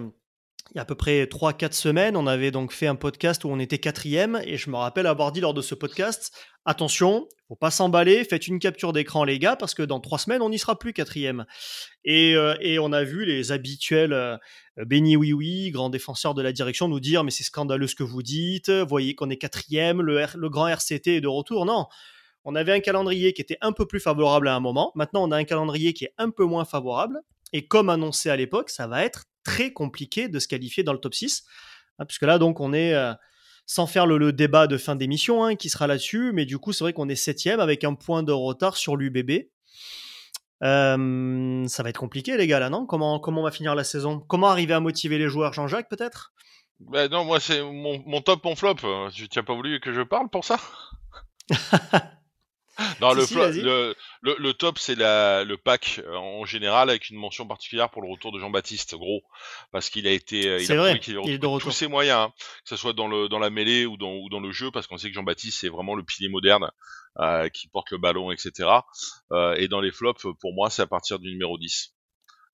[0.75, 3.49] il y a à peu près 3-4 semaines, on avait donc fait un podcast où
[3.49, 7.55] on était quatrième, et je me rappelle avoir dit lors de ce podcast, attention, faut
[7.55, 10.59] pas s'emballer, faites une capture d'écran les gars, parce que dans trois semaines, on n'y
[10.59, 11.47] sera plus quatrième.
[12.05, 14.37] Et, euh, et on a vu les habituels euh,
[14.79, 18.03] Benny Oui Oui, grand défenseur de la direction, nous dire, mais c'est scandaleux ce que
[18.03, 21.67] vous dites, voyez qu'on est quatrième, le, le grand RCT est de retour.
[21.67, 21.87] Non,
[22.45, 24.91] on avait un calendrier qui était un peu plus favorable à un moment.
[24.97, 27.21] Maintenant, on a un calendrier qui est un peu moins favorable.
[27.55, 30.99] Et comme annoncé à l'époque, ça va être très compliqué de se qualifier dans le
[30.99, 31.45] top 6.
[31.99, 33.13] hein, puisque là, donc, on est, euh,
[33.65, 36.73] sans faire le, le débat de fin d'émission hein, qui sera là-dessus, mais du coup,
[36.73, 39.49] c'est vrai qu'on est septième avec un point de retard sur l'UBB.
[40.63, 42.87] Euh, ça va être compliqué, les gars, là, non?
[42.87, 44.21] Comment, comment on va finir la saison?
[44.21, 46.33] Comment arriver à motiver les joueurs, Jean-Jacques, peut-être?
[46.81, 48.77] Bah non, moi c'est mon, mon top, mon flop.
[48.85, 50.59] Euh, Tu n'as pas voulu que je parle pour ça?
[53.01, 56.91] Non, Si, le, si, le, le, le top, c'est la- le pack euh, en général,
[56.91, 59.23] avec une mention particulière pour le retour de Jean-Baptiste, gros,
[59.73, 61.71] parce qu'il a été, euh, il a vrai, qu'il il est de retour.
[61.71, 62.33] tous ses moyens, hein,
[62.65, 64.87] que ce soit dans le dans la mêlée ou dans ou dans le jeu, parce
[64.87, 66.71] qu'on sait que Jean-Baptiste c'est vraiment le pilier moderne
[67.21, 68.69] euh, qui porte le ballon, etc.
[69.33, 71.93] Euh, et dans les flops, pour moi, c'est à partir du numéro 10.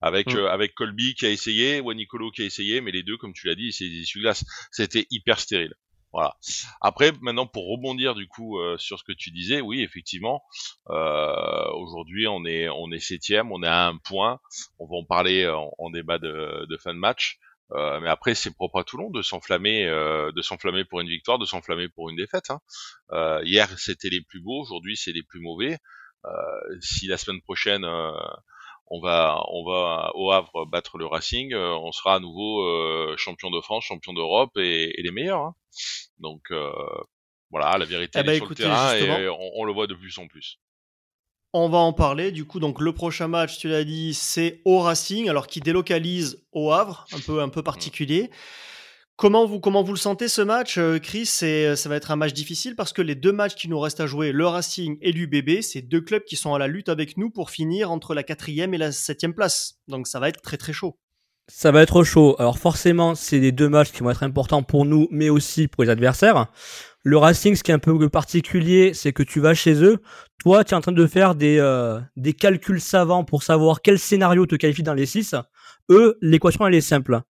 [0.03, 0.37] Avec Mm.
[0.37, 3.47] euh, avec Colby qui a essayé, Wanicolo qui a essayé, mais les deux, comme tu
[3.47, 4.43] l'as dit, c'est des essuie-glaces.
[4.71, 5.73] C'était hyper stérile.
[6.13, 6.35] Voilà.
[6.81, 10.43] Après, maintenant, pour rebondir du coup euh, sur ce que tu disais, oui, effectivement,
[10.89, 14.39] euh, aujourd'hui on est on est septième, on est à un point.
[14.79, 17.39] On va en parler en, en débat de, de fin de match.
[17.73, 21.39] Euh, mais après, c'est propre à Toulon de s'enflammer, euh, de s'enflammer pour une victoire,
[21.39, 22.49] de s'enflammer pour une défaite.
[22.49, 22.59] Hein.
[23.13, 24.59] Euh, hier, c'était les plus beaux.
[24.61, 25.77] Aujourd'hui, c'est les plus mauvais.
[26.25, 26.29] Euh,
[26.81, 28.11] si la semaine prochaine euh,
[28.93, 33.15] on va on va au Havre battre le Racing, euh, on sera à nouveau euh,
[33.17, 35.41] champion de France, champion d'Europe et, et les meilleurs.
[35.41, 35.55] hein.
[36.19, 36.71] Donc euh,
[37.49, 39.73] voilà, la vérité Eh elle ben, est sur écoutez, le terrain et on, on le
[39.73, 40.57] voit de plus en plus.
[41.53, 42.31] On va en parler.
[42.31, 46.45] Du coup, donc le prochain match, tu l'as dit, c'est au Racing, alors qui délocalise
[46.53, 48.29] au Havre, un peu, un peu particulier.
[49.17, 51.27] Comment vous, comment vous le sentez ce match, euh, Chris?
[51.27, 53.99] C'est- Ça va être un match difficile parce que les deux matchs qui nous restent
[53.99, 57.17] à jouer, le Racing et l'UBB, c'est deux clubs qui sont à la lutte avec
[57.17, 59.75] nous pour finir entre la quatrième et la septième place.
[59.87, 60.97] Donc ça va être très très chaud.
[61.47, 62.35] Ça va être chaud.
[62.39, 65.83] Alors forcément, c'est les deux matchs qui vont être importants pour nous, mais aussi pour
[65.83, 66.47] les adversaires.
[67.03, 69.97] Le Racing, ce qui est un peu particulier, c'est que tu vas chez eux.
[70.43, 73.99] Toi, tu es en train de faire des, euh, des calculs savants pour savoir quel
[73.99, 75.35] scénario te qualifie dans les 6.
[75.91, 77.21] Eux, l'équation, elle est simple.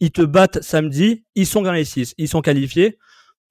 [0.00, 2.98] Ils te battent samedi, ils sont dans les 6, ils sont qualifiés.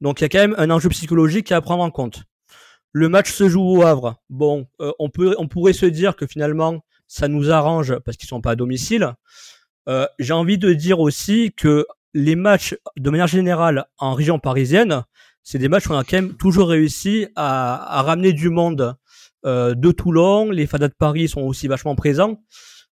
[0.02, 2.24] Donc il y a quand même un enjeu psychologique à prendre en compte.
[2.92, 4.16] Le match se joue au Havre.
[4.30, 8.30] Bon, euh, on, peut, on pourrait se dire que finalement, ça nous arrange parce qu'ils
[8.30, 9.14] sont pas à domicile.
[9.90, 15.04] Euh, j'ai envie de dire aussi que les matchs, de manière générale, en région parisienne,
[15.44, 18.96] c'est des matchs où on a quand même toujours réussi à, à ramener du monde
[19.46, 20.50] euh, de Toulon.
[20.50, 22.42] Les Fadas de Paris sont aussi vachement présents.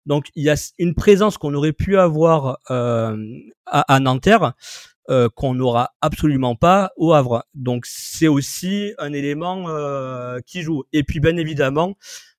[0.05, 3.17] Donc il y a une présence qu'on aurait pu avoir euh,
[3.65, 4.53] à, à Nanterre
[5.09, 7.45] euh, qu'on n'aura absolument pas au Havre.
[7.53, 10.83] Donc c'est aussi un élément euh, qui joue.
[10.93, 11.95] Et puis bien évidemment,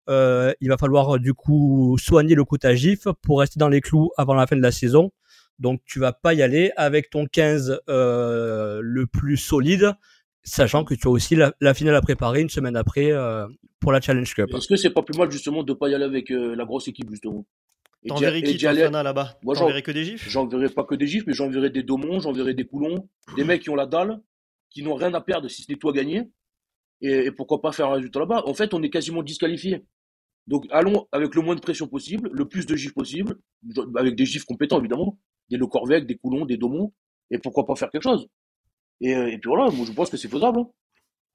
[0.08, 4.34] il va falloir du coup soigner le à gif pour rester dans les clous avant
[4.34, 5.12] la fin de la saison.
[5.60, 9.92] Donc tu vas pas y aller avec ton 15 euh, le plus solide,
[10.42, 13.46] sachant que tu as aussi la, la finale à préparer une semaine après euh,
[13.78, 14.48] pour la Challenge Cup.
[14.54, 16.88] Est-ce que c'est pas plus mal justement de pas y aller avec euh, la grosse
[16.88, 17.46] équipe justement?
[18.08, 19.38] T'enverrais et qui aller- là-bas?
[19.42, 20.26] Moi, j'en- T'enverrais que des gifs?
[20.28, 23.68] J'enverrai pas que des gifs, mais j'enverrai des Daumont, j'enverrai des Coulons, des mecs qui
[23.70, 24.20] ont la dalle,
[24.70, 26.22] qui n'ont rien à perdre si ce n'est toi gagner.
[27.02, 29.84] Et, et pourquoi pas faire un résultat là-bas En fait, on est quasiment disqualifié.
[30.46, 33.36] Donc allons avec le moins de pression possible, le plus de gifs possible,
[33.96, 35.18] avec des gifs compétents évidemment,
[35.50, 36.92] des Le Corvec, des Coulons, des Daumont,
[37.30, 38.26] et pourquoi pas faire quelque chose
[39.00, 40.60] et, euh, et puis voilà, moi je pense que c'est faisable.
[40.60, 40.68] hein.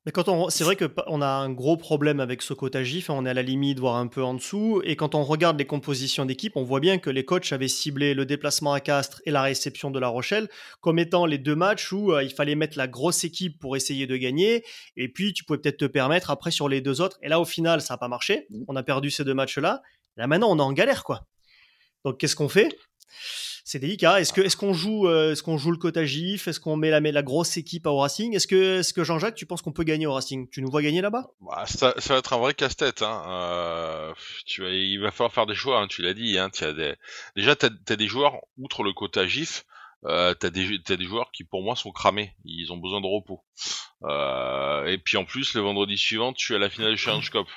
[0.08, 2.84] Mais quand on, c'est vrai que pa- on a un gros problème avec ce quota
[2.84, 4.80] GIF, on est à la limite, voire un peu en dessous.
[4.86, 8.13] Et quand on regarde les compositions d'équipe, on voit bien que les coachs avaient ciblé
[8.13, 10.47] le déplacement à Castres et la réception de La Rochelle
[10.80, 14.06] comme étant les deux matchs où euh, il fallait mettre la grosse équipe pour essayer
[14.06, 14.63] de gagner.
[14.95, 17.17] Et puis tu pouvais peut-être te permettre après sur les deux autres.
[17.23, 18.45] Et là, au final, ça n'a pas marché.
[18.51, 18.65] Mhm.
[18.67, 19.82] On a perdu ces deux matchs-là.
[20.17, 21.25] Là maintenant, on est en galère, quoi.
[22.04, 22.69] Donc qu'est-ce qu'on fait?
[23.65, 24.21] C'est délicat.
[24.21, 27.58] Est-ce qu'on joue euh, est-ce qu'on joue le quota GIF Est-ce qu'on met la, grosse
[27.58, 28.36] équipe au Racing?
[28.36, 30.47] Est-ce que Jean-Jacques, tu penses qu'on peut gagner au Racing?
[30.51, 31.32] Tu nous vois gagner là-bas?
[31.41, 33.01] Bah, ça, va être un vrai casse-tête.
[33.01, 33.23] Hein.
[33.28, 34.13] Euh,
[34.45, 35.82] tu vas, il va falloir faire des choix.
[35.82, 36.38] Hein, tu l'as dit.
[36.38, 36.95] Hein, as.
[37.36, 39.65] Déjà, t'as as des joueurs outre le quota GIF.
[40.04, 42.36] Euh, t'as des t'as des joueurs qui pour moi sont cramés.
[42.45, 43.41] Ils ont besoin de repos.
[44.88, 47.47] Et puis en plus, le vendredi suivant, tu as la finale du Challenge Cup.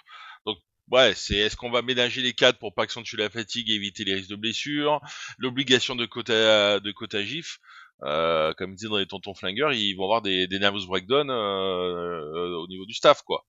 [0.90, 4.04] Ouais, c'est est-ce qu'on va mélanger les quatre pour pas accentuer la fatigue et éviter
[4.04, 5.00] les risques de blessures,
[5.36, 7.58] l'obligation de quota de quota GIF.
[8.04, 12.54] Euh, comme disent dans les tontons flingueurs, ils vont avoir des, des nervous breakdowns euh,
[12.56, 13.44] au niveau du staff, quoi.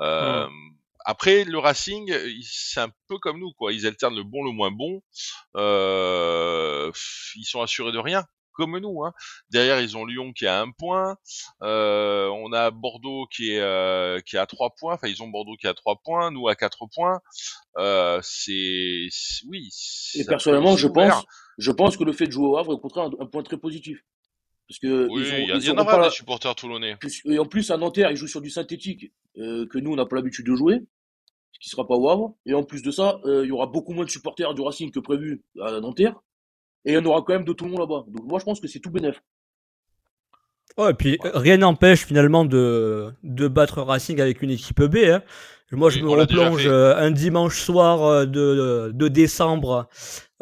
[0.00, 0.46] Euh,
[1.04, 3.72] Après, le Racing, c'est un peu comme nous, quoi.
[3.72, 5.00] Ils alternent le bon, le moins bon.
[5.56, 6.90] Euh,
[7.36, 9.04] ils sont assurés de rien, comme nous.
[9.04, 9.12] Hein.
[9.50, 11.16] Derrière, ils ont Lyon qui a un point.
[11.62, 14.94] Euh, on a Bordeaux qui est euh, qui a trois points.
[14.94, 17.20] Enfin, ils ont Bordeaux qui a trois points, nous à quatre points.
[17.78, 19.08] Euh, c'est
[19.48, 19.68] oui.
[20.14, 21.24] Et personnellement, je pense,
[21.58, 23.42] je pense que le fait de jouer au Havre est au contraire un, un point
[23.42, 23.98] très positif.
[24.68, 26.96] Parce que Oui, ils ont, il y, a- y en pas des supporters toulonnais.
[27.26, 30.16] et en plus à Nanterre, ils jouent sur du synthétique que nous on n'a pas
[30.16, 30.80] l'habitude de jouer,
[31.52, 32.34] ce qui sera pas au Havre.
[32.46, 34.90] Et en plus de ça, euh, il y aura beaucoup moins de supporters du Racing
[34.90, 36.14] que prévu à Nanterre.
[36.84, 38.04] Et il y en aura quand même de tout le monde là-bas.
[38.08, 39.22] Donc moi je pense que c'est tout bénef.
[40.76, 44.96] Ouais, et puis rien n'empêche finalement de, de battre Racing avec une équipe B.
[45.04, 45.22] Hein.
[45.72, 49.88] Moi, je Oui, me replonge euh, un dimanche soir euh, de, de décembre,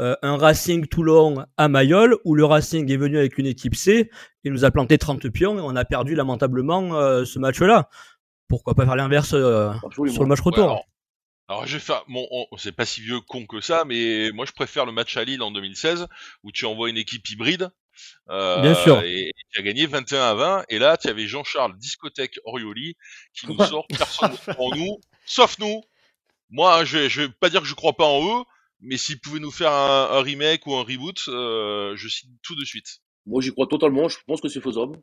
[0.01, 4.11] euh, un Racing Toulon à Mayol, où le Racing est venu avec une équipe C,
[4.45, 7.89] il nous a planté 30 pions et on a perdu lamentablement euh, ce match-là.
[8.49, 9.71] Pourquoi pas faire l'inverse euh,
[10.09, 10.87] sur le match Ouais, retour alors,
[11.53, 14.47] alors, je vais faire, bon, on- c'est pas si vieux con que ça, mais moi
[14.47, 16.07] je préfère le match à Lille en 2016
[16.43, 17.71] où tu envoies une équipe hybride.
[18.31, 19.03] euh, Bien sûr.
[19.03, 20.65] Et et tu as gagné 21 à 20.
[20.71, 22.97] Et là, tu avais Jean-Charles Discothèque Orioli
[23.35, 25.83] qui nous sort personne en nous, sauf nous.
[26.51, 28.45] Moi, hein, je vais, je vais pas dire que je crois pas en eux,
[28.81, 32.55] mais s'ils pouvaient nous faire un, un remake ou un reboot, euh, je signe tout
[32.57, 33.01] de suite.
[33.27, 34.09] Moi j'y crois totalement.
[34.09, 34.99] Je pense que c'est faisable.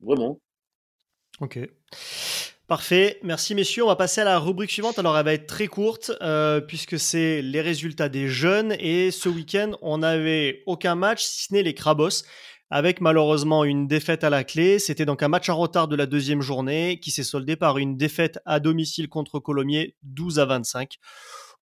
[0.00, 0.38] Vraiment.
[1.40, 1.58] Ok.
[2.66, 3.84] Parfait, merci messieurs.
[3.84, 4.98] On va passer à la rubrique suivante.
[4.98, 8.74] Alors elle va être très courte euh, puisque c'est les résultats des jeunes.
[8.78, 12.24] Et ce week-end, on n'avait aucun match si ce n'est les Crabos,
[12.70, 14.78] avec malheureusement une défaite à la clé.
[14.78, 17.98] C'était donc un match en retard de la deuxième journée qui s'est soldé par une
[17.98, 20.94] défaite à domicile contre Colomiers, 12 à 25.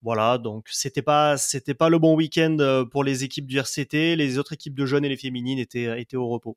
[0.03, 4.17] Voilà, donc c'était pas c'était pas le bon week-end euh, pour les équipes du RCT.
[4.17, 6.57] Les autres équipes de jeunes et les féminines étaient étaient au repos.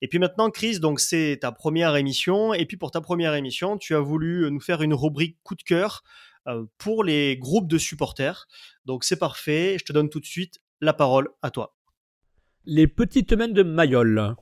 [0.00, 2.52] Et puis maintenant, Chris, donc c'est ta première émission.
[2.52, 5.62] Et puis pour ta première émission, tu as voulu nous faire une rubrique coup de
[5.62, 6.02] cœur
[6.48, 8.48] euh, pour les groupes de supporters.
[8.86, 9.76] Donc c'est parfait.
[9.78, 11.76] Je te donne tout de suite la parole à toi.
[12.64, 14.34] Les petites mains de Mayol.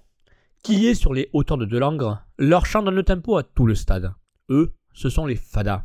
[0.62, 3.75] Qui est sur les hauteurs de Delangre, leur chant donne le tempo à tout le
[3.75, 4.14] stade.
[4.49, 5.85] Eux, ce sont les Fadas.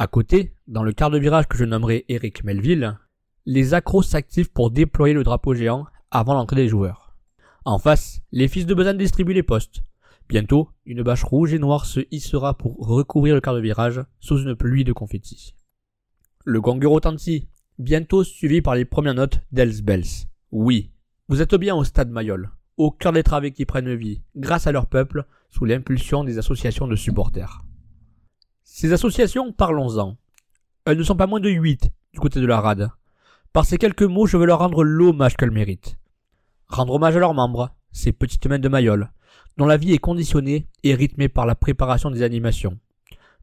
[0.00, 2.96] À côté, dans le quart de virage que je nommerai Eric Melville,
[3.46, 7.16] les accros s'activent pour déployer le drapeau géant avant l'entrée des joueurs.
[7.64, 9.82] En face, les fils de Besançon distribuent les postes.
[10.28, 14.38] Bientôt, une bâche rouge et noire se hissera pour recouvrir le quart de virage sous
[14.38, 15.56] une pluie de confettis.
[16.44, 17.48] Le gong retentit,
[17.80, 20.28] bientôt suivi par les premières notes d'Els Bells.
[20.52, 20.92] Oui,
[21.26, 24.72] vous êtes bien au stade Mayol, au cœur des travées qui prennent vie, grâce à
[24.72, 27.64] leur peuple, sous l'impulsion des associations de supporters.
[28.70, 30.16] Ces associations, parlons-en.
[30.84, 32.90] Elles ne sont pas moins de huit du côté de la rade.
[33.52, 35.98] Par ces quelques mots, je veux leur rendre l'hommage qu'elles méritent.
[36.68, 39.10] Rendre hommage à leurs membres, ces petites mains de Mayol,
[39.56, 42.78] dont la vie est conditionnée et rythmée par la préparation des animations,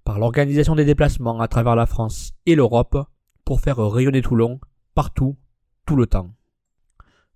[0.05, 2.95] par l'organisation des déplacements à travers la France et l'Europe,
[3.43, 4.61] pour faire rayonner Toulon,
[4.93, 5.35] partout,
[5.85, 6.33] tout le temps.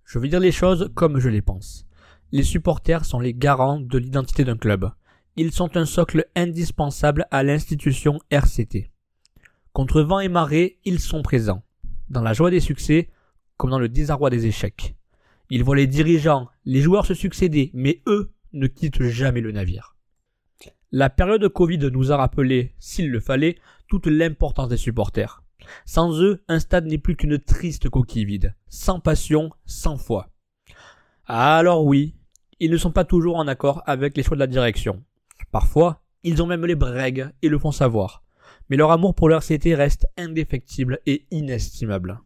[0.04, 1.86] Je vais dire les choses comme je les pense.
[2.30, 4.90] Les supporters sont les garants de l'identité d'un club.
[5.36, 8.90] Ils sont un socle indispensable à l'institution RCT.
[9.72, 11.62] Contre vent et marée, ils sont présents,
[12.08, 13.08] dans la joie des succès
[13.56, 14.96] comme dans le désarroi des échecs.
[15.50, 19.96] Ils voient les dirigeants, les joueurs se succéder, mais eux ne quittent jamais le navire.
[20.92, 25.44] La période Covid nous a rappelé, s'il le fallait, toute l'importance des supporters.
[25.84, 30.30] Sans eux, un stade n'est plus qu'une triste coquille vide, sans passion, sans foi.
[31.26, 32.16] Alors oui,
[32.58, 35.04] ils ne sont pas toujours en accord avec les choix de la direction.
[35.52, 38.22] Parfois, ils ont même les brègues et le font savoir.
[38.68, 42.20] Mais leur amour pour leur société reste indéfectible et inestimable.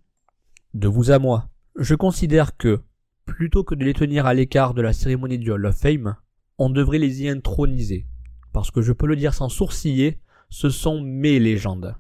[0.75, 2.83] De vous à moi, je considère que,
[3.25, 6.17] plutôt que de les tenir à l'écart de la cérémonie du Hall of Fame,
[6.59, 8.07] on devrait les y introniser.
[8.53, 11.97] Parce que je peux le dire sans sourciller, ce sont mes légendes.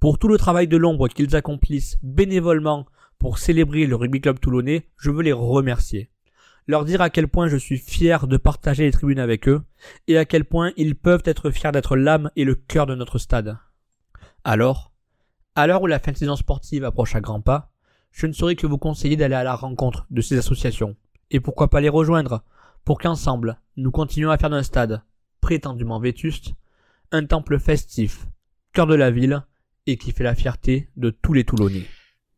[0.00, 2.86] Pour tout le travail de l'ombre qu'ils accomplissent bénévolement
[3.18, 6.10] pour célébrer le rugby club toulonnais, je veux les remercier.
[6.68, 9.62] Leur dire à quel point je suis fier de partager les tribunes avec eux,
[10.08, 13.18] et à quel point ils peuvent être fiers d'être l'âme et le cœur de notre
[13.18, 13.56] stade.
[14.42, 14.92] Alors,
[15.54, 17.70] à l'heure où la fin de saison sportive approche à grands pas,
[18.10, 20.96] je ne saurais que vous conseiller d'aller à la rencontre de ces associations,
[21.30, 22.42] et pourquoi pas les rejoindre,
[22.84, 25.02] pour qu'ensemble, nous continuions à faire d'un stade,
[25.40, 26.52] prétendument vétuste,
[27.12, 28.26] un temple festif,
[28.72, 29.44] cœur de la ville,
[29.86, 31.86] et qui fait la fierté de tous les Toulonnais.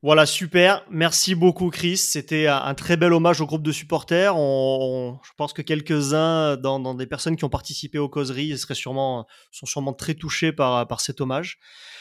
[0.03, 0.85] Voilà, super.
[0.91, 1.97] Merci beaucoup, Chris.
[1.97, 4.37] C'était un très bel hommage au groupe de supporters.
[4.37, 8.75] On, je pense que quelques-uns dans, dans, des personnes qui ont participé aux causeries seraient
[8.75, 11.59] sûrement, sont sûrement très touchés par, par cet hommage.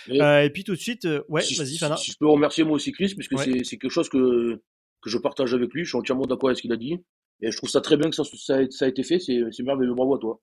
[0.10, 1.98] Et, euh, et puis tout de suite, euh, ouais, si, vas-y, Fana.
[1.98, 3.64] Si je peux remercier moi aussi Chris, puisque Ouais.
[3.64, 4.62] c'est quelque chose que,
[5.02, 5.84] que je partage avec lui.
[5.84, 6.98] Je suis entièrement d'accord avec ce qu'il a dit.
[7.42, 9.20] Et je trouve ça très bien que ça, ça, ça a été fait.
[9.20, 9.94] C'est c'est merveilleux.
[9.96, 10.40] Bravo à toi.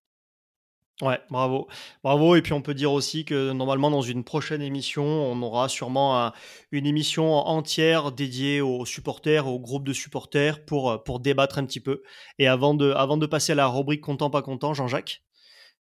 [1.02, 1.66] Ouais, bravo.
[2.04, 2.36] Bravo.
[2.36, 6.20] Et puis on peut dire aussi que normalement dans une prochaine émission, on aura sûrement
[6.24, 6.32] un-
[6.70, 11.66] une émission entière dédiée aux supporters, au groupe de supporters pour, euh, pour débattre un
[11.66, 12.02] petit peu.
[12.38, 15.22] Et avant de, avant de passer à la rubrique content pas content, Jean-Jacques?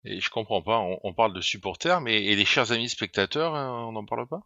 [0.04, 3.56] Et je comprends pas, on, on parle de supporters, mais et les chers amis spectateurs,
[3.56, 4.42] hein, on n'en parle pas?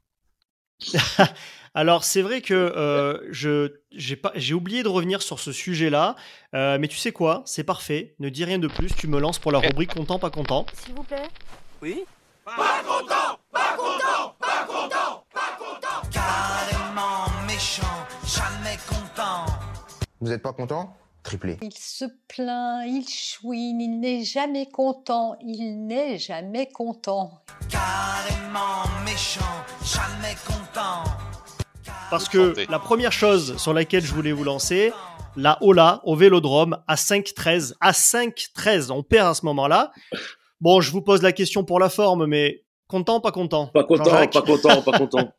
[1.76, 6.16] Alors c'est vrai que euh, je j'ai pas j'ai oublié de revenir sur ce sujet-là,
[6.54, 8.14] euh, mais tu sais quoi, c'est parfait.
[8.20, 8.94] Ne dis rien de plus.
[8.94, 10.68] Tu me lances pour la rubrique content pas content.
[10.74, 11.28] S'il vous plaît
[11.82, 12.04] Oui
[16.12, 19.46] Carrément méchant, jamais content.
[20.22, 20.96] Vous n'êtes pas content?
[21.24, 21.58] Triplé.
[21.62, 27.42] Il se plaint, il chouine, il n'est jamais content, il n'est jamais content.
[27.70, 29.40] Carrément méchant,
[29.84, 31.04] jamais content.
[32.10, 34.92] Parce que la première chose sur laquelle je voulais vous lancer,
[35.36, 37.74] la Ola au Vélodrome à 5-13.
[37.80, 39.92] À 5-13, on perd à ce moment-là.
[40.62, 43.68] Bon, je vous pose la question pour la forme, mais content, pas content?
[43.68, 45.34] Pas content, pas content, pas content.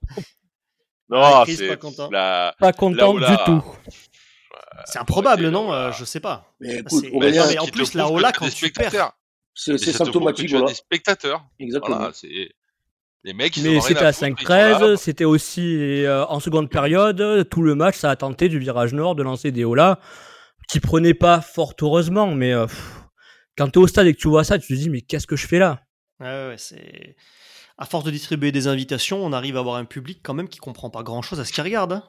[1.08, 2.08] Non, c'est pas content.
[2.10, 2.54] la...
[2.58, 3.62] Pas content du tout.
[4.84, 5.92] C'est improbable, non Euh.
[5.92, 6.54] Je sais pas.
[6.60, 8.88] Mais écoute, Bah, Aurélien, non, mais en plus, la Ola, quand tu perds.
[8.90, 9.12] spectateurs.
[9.54, 10.66] c'est symptomatique, as voilà.
[10.66, 11.44] des spectateurs.
[11.58, 11.96] Exactement.
[11.96, 12.50] Voilà, c'est...
[13.26, 14.78] Les mecs, ils Mais c'était à à foutre, ils sont là.
[14.78, 18.92] 5-13, c'était aussi euh, en seconde période, tout le match, ça a tenté du virage
[18.92, 19.98] nord de lancer des Ola,
[20.68, 23.00] qui prenaient pas fort heureusement, mais euh, pff,
[23.56, 25.26] quand tu es au stade et que tu vois ça, tu te dis, mais qu'est-ce
[25.26, 25.80] que je fais là?
[26.20, 27.16] Ouais, ouais, ouais, c'est.
[27.78, 30.58] À force de distribuer des invitations, on arrive à avoir un public quand même qui
[30.58, 31.94] comprend pas grand chose à ce qu'il regarde.
[31.94, 32.04] hein.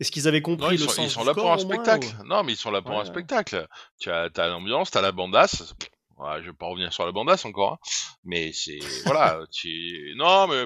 [0.00, 1.56] Est-ce qu'ils avaient compris Non, ils le sont, sens ils sont du là pour un
[1.56, 2.08] moins, spectacle.
[2.20, 3.06] ou- Non, mais ils sont là pour Ouais, un ouais.
[3.06, 3.66] spectacle.
[4.00, 5.74] Tu as, t'as l'ambiance, t'as la bandasse.
[6.16, 7.78] Voilà, je vais pas revenir sur la bandasse encore, hein.
[8.24, 9.40] mais c'est voilà.
[9.52, 10.12] tu...
[10.16, 10.64] Non, mais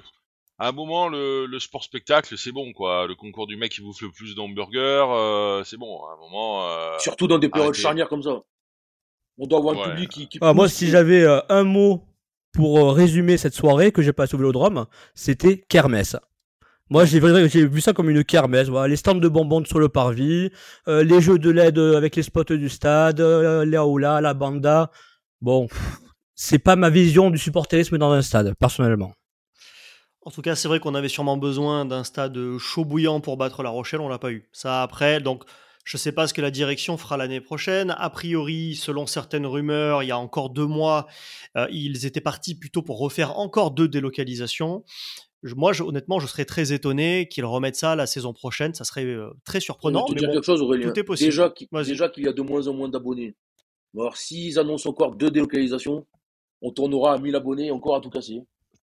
[0.58, 3.06] à un moment, le, le sport spectacle, c'est bon, quoi.
[3.06, 6.02] Le concours du mec qui bouffe le plus d'hamburgers, euh, c'est bon.
[6.06, 7.82] À un moment, euh, Surtout dans des périodes Arrêtez.
[7.82, 8.40] charnières comme ça.
[9.38, 9.90] On doit avoir un Ouais.
[9.90, 10.28] public qui.
[10.28, 12.02] qui Ah, Moi, si j'avais euh, un mot
[12.54, 16.16] pour euh, résumer cette soirée que j'ai passée au Vélodrome, c'était kermesse.
[16.88, 18.68] Moi, j'ai vu ça comme une kermesse.
[18.68, 20.50] Les stands de bonbons sur le parvis,
[20.86, 24.34] euh, les jeux de LED euh, avec les spots du stade, euh, les aoulas, la
[24.34, 24.92] banda.
[25.40, 25.66] Bon,
[26.36, 29.12] c'est pas ma vision du supporterisme dans un stade, personnellement.
[30.24, 33.64] En tout cas, c'est vrai qu'on avait sûrement besoin d'un stade chaud bouillant pour battre
[33.64, 34.48] La Rochelle, on l'a pas eu.
[34.52, 35.44] Ça après, donc
[35.86, 37.94] je sais pas ce que la direction fera l'année prochaine.
[37.96, 41.06] A priori, selon certaines rumeurs, il y a encore deux mois,
[41.56, 44.82] euh, ils étaient partis plutôt pour refaire encore deux délocalisations.
[45.42, 48.74] Je- moi, je- honnêtement, je serais très étonné qu'ils remettent ça la saison prochaine.
[48.74, 50.06] Ça serait euh, très Je vais surprenant.
[50.08, 50.90] mais dire bon, quelque chose, Aurélien.
[50.90, 51.28] tout est possible.
[51.30, 51.86] Déjà qu'il Vas-y.
[51.88, 53.34] déjà qu'il y a de moins en moins d'abonnés.
[53.96, 56.06] Alors, s'ils annoncent encore deux délocalisations,
[56.62, 58.42] on tournera à 1000 abonnés encore à tout casser.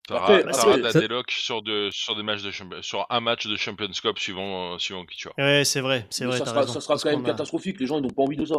[0.09, 2.83] t'auras, Après, t'auras après, de la ça- déloc sur, de, sur des matchs de champion-
[2.83, 5.33] sur un match de Champions Cup suivant, euh, suivant qui tu as.
[5.43, 6.39] Ouais, c'est vrai, c'est vrai.
[6.39, 6.73] ça sera, raison.
[6.73, 7.79] ça sera Parce quand même a- catastrophique.
[7.81, 8.57] Les gens, ils n'ont pas envie de ça.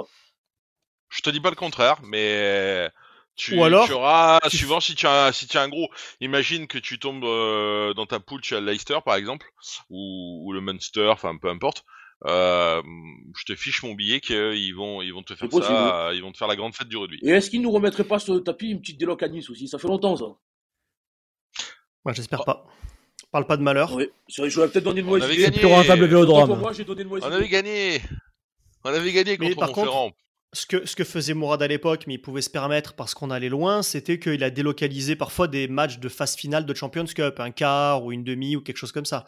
[1.09, 2.89] Je te dis pas le contraire, mais
[3.35, 5.89] tu, Ou alors, tu auras, tu- suivant si tu as, si tu as un gros,
[6.21, 9.47] imagine que tu tombes euh, dans ta poule, tu as le Leicester par exemple,
[9.89, 11.83] ou, ou le Munster, enfin peu importe.
[12.25, 12.81] Euh,
[13.37, 16.37] je te fiche mon billet qu'ils vont, ils vont te faire ça, ils vont te
[16.37, 17.19] faire la grande fête du rugby.
[17.21, 19.67] Et est-ce qu'ils nous remettraient pas sur le tapis une petite déloc à Nice aussi?
[19.67, 20.25] Ça fait longtemps, ça.
[22.05, 22.65] Ouais, j'espère pas.
[23.31, 23.91] Parle pas de malheur.
[23.93, 24.09] Oui.
[24.29, 25.35] J'aurais peut-être donné une mauvaise idée.
[25.45, 25.57] C'est gagné.
[25.59, 26.59] plus rentable le Autant pour Vélodrome.
[26.59, 27.35] moi, j'ai donné une mauvaise On idée.
[27.37, 28.01] avait gagné.
[28.85, 30.11] On avait gagné Mais contre par contre, Montferrand.
[30.53, 33.81] Ce que, faisait Mourad à l'époque, mais il pouvait se permettre parce qu'on allait loin,
[33.81, 38.03] c'était qu'il a délocalisé parfois des matchs de phase finale de Champions Cup, un quart
[38.03, 39.25] ou une demi ou quelque chose comme ça.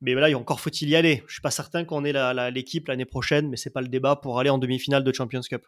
[0.00, 1.22] Mais là, encore faut-il y aller.
[1.28, 4.40] Je suis pas certain qu'on ait l'équipe l'année prochaine, mais c'est pas le débat pour
[4.40, 5.64] aller en demi-finale de Champions Cup.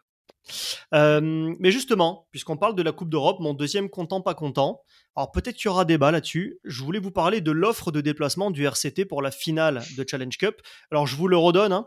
[0.95, 4.83] Euh, mais justement, puisqu'on parle de la Coupe d'Europe, mon deuxième content pas content.
[5.15, 6.59] Alors peut-être qu'il y aura débat là-dessus.
[6.65, 10.37] Je voulais vous parler de l'offre de déplacement du RCT pour la finale de Challenge
[10.37, 10.61] Cup.
[10.91, 11.73] Alors je vous le redonne.
[11.73, 11.87] hein.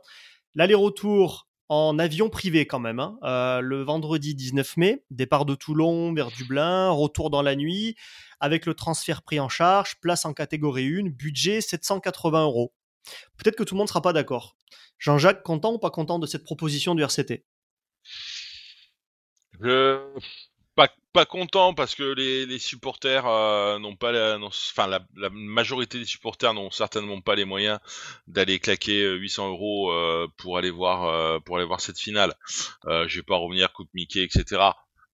[0.56, 2.99] L'aller-retour en avion privé quand même.
[2.99, 3.17] hein.
[3.23, 7.95] Euh, le vendredi 19 mai, départ de Toulon vers Dublin, retour dans la nuit,
[8.41, 12.73] avec le transfert pris en charge, place en catégorie 1, budget 780 euros.
[13.38, 14.57] Peut-être que tout le monde ne sera pas d'accord.
[14.99, 17.45] Jean-Jacques, content ou pas content de cette proposition du RCT.
[21.13, 26.00] Pas, content parce que les, les supporters euh, n'ont pas la, enfin la, la majorité
[26.00, 27.80] des supporters n'ont certainement pas les moyens
[28.28, 32.34] d'aller claquer euh, 800 euros euh, pour aller voir euh, pour aller voir cette finale.
[32.86, 34.62] Euh, je vais pas revenir coupe Mickey etc.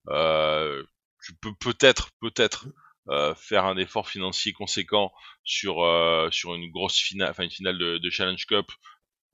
[0.10, 0.84] Euh,
[1.24, 2.68] tu peux peut-être peut-être
[3.10, 5.12] euh, faire un effort financier conséquent
[5.44, 8.68] sur euh, sur une grosse finale, enfin une finale de, de Challenge Cup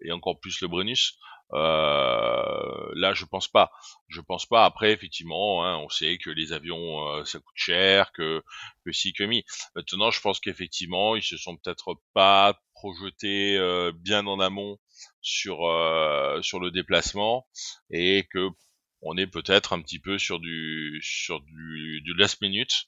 [0.01, 1.17] et encore plus le Brennus.
[1.53, 3.71] Euh, là, je pense pas.
[4.07, 4.65] Je pense pas.
[4.65, 8.41] Après, effectivement, hein, on sait que les avions, euh, ça coûte cher, que
[8.85, 9.43] que si que mi.
[9.75, 14.77] Maintenant, je pense qu'effectivement, ils se sont peut-être pas projetés euh, bien en amont
[15.21, 15.59] sur
[16.41, 17.47] sur le déplacement
[17.91, 18.49] et que
[19.05, 22.85] on est peut-être un petit peu sur du sur du, du last minute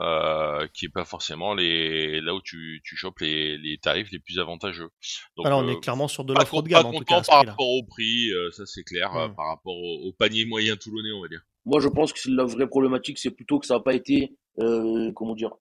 [0.00, 4.18] euh, qui est pas forcément les là où tu, tu chopes les, les tarifs les
[4.18, 4.88] plus avantageux.
[5.36, 7.16] Donc, Alors on euh, est clairement sur de l'offre de gamme pas en tout cas.
[7.18, 9.34] à ce par rapport au prix, euh, ça c'est clair, euh, Hmm.
[9.34, 11.42] par rapport au, au panier moyen toulonnais, on va dire.
[11.64, 14.36] Moi, je pense que c'est la vraie problématique, c'est plutôt que ça n'a pas été,
[14.58, 15.52] euh, comment dire,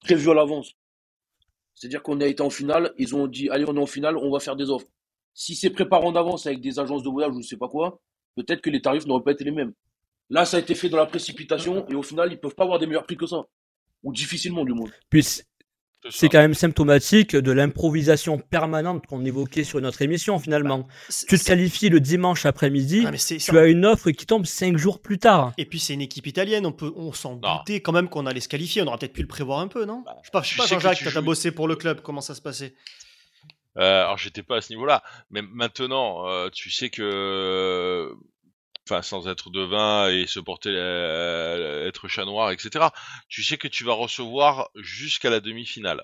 [0.00, 0.72] prévu à l'avance.
[1.74, 4.30] C'est-à-dire qu'on a été en finale, ils ont dit, allez, on est en finale, on
[4.30, 4.86] va faire des offres.
[5.32, 8.00] Si c'est préparé en avance avec des agences de voyage ou je sais pas quoi,
[8.44, 9.72] peut-être que les tarifs n'auraient pas été les mêmes.
[10.30, 12.78] Là, ça a été fait dans la précipitation et au final, ils peuvent pas avoir
[12.78, 13.42] des meilleurs prix que ça.
[14.02, 14.88] Ou difficilement, du moins.
[15.10, 15.26] Puis
[16.10, 20.86] C'est quand même symptomatique de l'improvisation permanente qu'on évoquait sur notre émission finalement.
[21.08, 24.76] C'est- Tu te qualifies le dimanche après-midi, Ah, tu as une offre qui tombe cinq
[24.76, 25.52] jours plus tard.
[25.58, 28.38] Et puis c'est une équipe italienne, on peut, on s'en doutait quand même qu'on allait
[28.40, 28.80] se qualifier.
[28.82, 30.02] On aurait peut-être pu le prévoir un peu, non?
[30.06, 32.20] Bah, Je sais pas, je sais pas Jean-Jacques, t'as joues- bossé pour le club, comment
[32.20, 32.74] ça se passait?
[33.76, 38.07] Euh, alors j'étais pas à ce niveau-là, mais maintenant, euh, tu sais que,
[38.88, 42.86] enfin sans être devin et se porter euh, être chat noir, etc.
[43.28, 46.02] Tu sais que tu vas recevoir jusqu'à la demi-finale.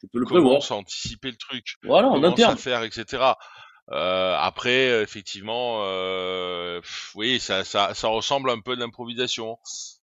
[0.00, 0.54] Tu peux le prévoir.
[0.54, 1.76] Commence à anticiper le truc.
[1.84, 2.54] Voilà, commence interne.
[2.54, 3.34] à faire, etc.
[3.92, 8.80] Euh, après, euh, effectivement, euh, pff, oui, ça, ça, ça ressemble un peu à de
[8.80, 9.58] l'improvisation.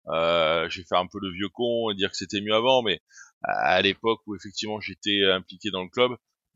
[0.07, 2.83] Euh, je vais faire un peu le vieux con et dire que c'était mieux avant,
[2.83, 3.01] mais
[3.43, 6.11] à à l'époque où effectivement j'étais impliqué dans le club,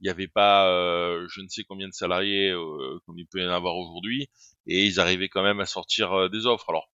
[0.05, 3.41] il n'y avait pas euh, je ne sais combien de salariés euh, comme il peut
[3.41, 4.29] y en avoir aujourd'hui,
[4.67, 6.69] et ils arrivaient quand même à sortir euh, des offres.
[6.69, 6.91] Alors,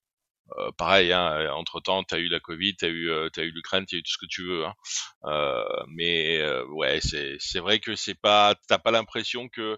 [0.57, 3.85] euh, pareil, hein, entre temps, t'as eu la Covid, t'as eu, euh, t'as eu l'Ukraine,
[3.85, 4.65] t'as eu tout ce que tu veux.
[4.65, 4.73] Hein.
[5.25, 9.77] Euh, mais euh, ouais, c'est, vrai que c'est pas, t'as pas l'impression que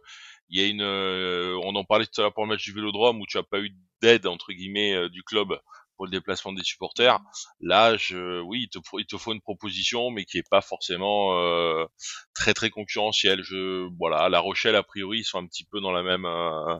[0.50, 2.74] il y a une, euh, on en parlait tout à l'heure pour le match du
[2.74, 3.72] Vélodrome où tu as pas eu
[4.04, 5.58] d'aide entre guillemets euh, du club
[5.96, 7.20] pour le déplacement des supporters.
[7.62, 10.62] Là, je, oui, il te, faut- il te faut une proposition, mais qui est pas
[10.62, 11.86] forcément euh,
[12.34, 13.44] très très concurrentielle.
[13.44, 16.78] Je, voilà, La Rochelle a priori ils sont un petit peu dans la même, euh,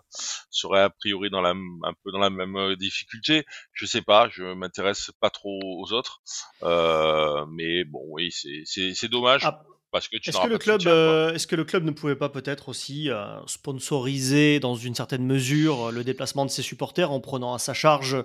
[0.50, 3.46] seraient a priori dans la, un peu dans la même euh, difficulté.
[3.74, 6.22] Je sais pas, je m'intéresse pas trop aux autres,
[6.64, 10.60] euh, mais bon, oui, c'est dommage Ah, parce que tu Est-ce n'auras que, le pas
[10.60, 11.00] de club, soutien, quoi.
[11.00, 15.26] euh, est-ce que le club ne pouvait pas peut-être aussi euh, sponsoriser dans une certaine
[15.26, 18.18] mesure euh, le déplacement de ses supporters en prenant à sa charge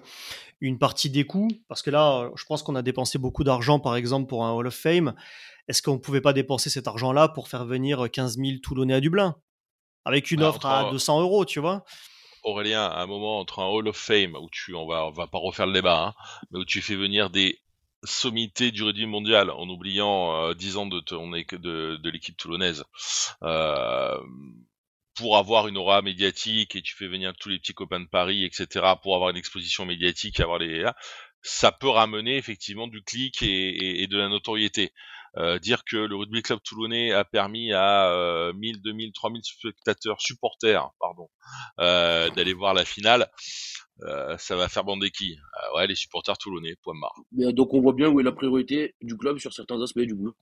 [0.61, 1.49] une partie des coûts?
[1.69, 4.67] Parce que là, je pense qu'on a dépensé beaucoup d'argent, par exemple, pour un Hall
[4.67, 5.15] of Fame.
[5.69, 9.01] Est-ce qu'on ne pouvait pas dépenser cet argent-là pour faire venir 15 000 Toulonnais à
[9.01, 9.37] Dublin?
[10.05, 11.85] Avec une Bah, offre à 200 euros, tu vois?
[12.45, 15.27] Aurélien, à un moment entre un Hall of Fame où tu, on va, on va
[15.27, 16.15] pas refaire le débat, hein,
[16.51, 17.59] mais où tu fais venir des
[18.05, 22.85] sommités du rugby mondial en oubliant euh, 10 ans de de, de l'équipe toulonnaise
[23.43, 24.19] euh,
[25.15, 28.45] pour avoir une aura médiatique et tu fais venir tous les petits copains de Paris,
[28.45, 28.97] etc.
[29.03, 30.85] pour avoir une exposition médiatique, avoir les
[31.43, 34.93] ça peut ramener effectivement du clic et, et- et de la notoriété.
[35.37, 40.21] Euh, dire que le rugby club toulonnais a permis à euh, 1000, 2000, 3000 spectateurs,
[40.21, 41.29] supporters, pardon,
[41.81, 43.29] euh, d'aller voir la finale,
[44.03, 45.33] euh, ça va faire bander qui?
[45.37, 47.15] Euh, Ouais, les supporters toulonnais, point barre.
[47.33, 50.15] Mais, donc, on voit bien où est la priorité du club sur certains aspects, du
[50.17, 50.33] coup.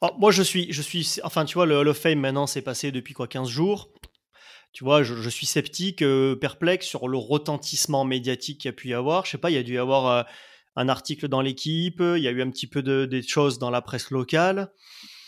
[0.00, 2.62] Alors, moi, je suis, je suis, enfin, tu vois, le Hall of Fame maintenant, c'est
[2.62, 3.90] passé depuis quoi, 15 jours.
[4.72, 8.72] Tu vois, je, je suis sceptique, euh, perplexe sur le retentissement médiatique qu'il y a
[8.74, 9.24] pu y avoir.
[9.24, 10.22] Je sais pas, il y a dû y avoir euh,
[10.76, 13.70] un article dans l'équipe, il y a eu un petit peu de, des choses dans
[13.70, 14.70] la presse locale.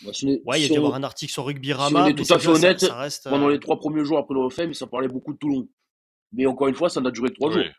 [0.05, 1.73] Bah, si Ouais, il y a si dû y avoir un article sur Rugby si
[1.73, 2.03] Rama.
[2.03, 4.19] on est tout à fait ça- honnête, ça reste, euh, pendant les trois premiers jours
[4.19, 5.67] après le FM, ça parlait beaucoup de Toulon.
[6.33, 7.63] Mais encore une fois, ça n'a duré que trois Oui.
[7.63, 7.73] jours.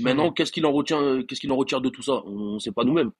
[0.00, 2.22] Maintenant, qu'est-ce qu'il en retient, qu'est-ce qu'il en retire de tout ça?
[2.26, 3.10] On ne sait pas nous-mêmes.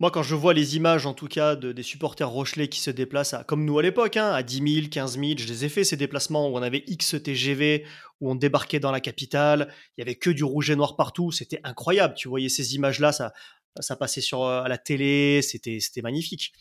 [0.00, 2.90] Moi, quand je vois les images, en tout cas, de, des supporters rochelais qui se
[2.90, 5.68] déplacent, à- comme nous à l'époque, hein, à 10 000, 15 000, je les ai
[5.68, 7.84] fait ces déplacements où on avait X TGV,
[8.20, 11.32] où on débarquait dans la capitale, il y avait que du rouge et noir partout,
[11.32, 12.14] c'était incroyable.
[12.14, 13.32] Tu voyais ces images-là, ça,
[13.80, 16.52] ça passait sur euh, à la télé, c'était c'était magnifique.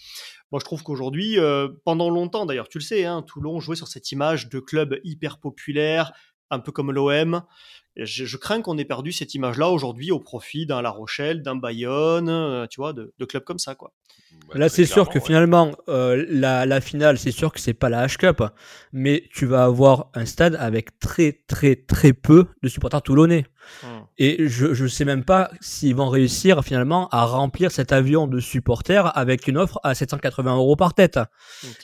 [0.52, 3.88] Moi, je trouve qu'aujourd'hui, euh, pendant longtemps, d'ailleurs, tu le sais, hein, Toulon jouait sur
[3.88, 6.12] cette image de club hyper populaire,
[6.50, 7.42] un peu comme l'OM.
[7.96, 11.56] Je, je crains qu'on ait perdu cette image-là aujourd'hui au profit d'un La Rochelle, d'un
[11.56, 13.92] Bayonne, euh, tu vois, de, de clubs comme ça, quoi.
[14.50, 15.26] Bah, Là, c'est sûr que ouais.
[15.26, 18.44] finalement, euh, la, la finale, c'est sûr que c'est pas la H-Cup,
[18.94, 23.46] mais tu vas avoir un stade avec très, très, très peu de supporters toulonnais.
[23.84, 24.02] Hmm.
[24.18, 28.40] Et je, je sais même pas s'ils vont réussir finalement à remplir cet avion de
[28.40, 31.16] supporters avec une offre à 780 euros par tête.
[31.16, 31.30] Ça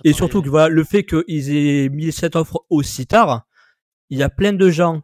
[0.04, 3.46] Et surtout que voilà, le fait qu'ils aient mis cette offre aussi tard,
[4.14, 5.02] il y a plein de gens.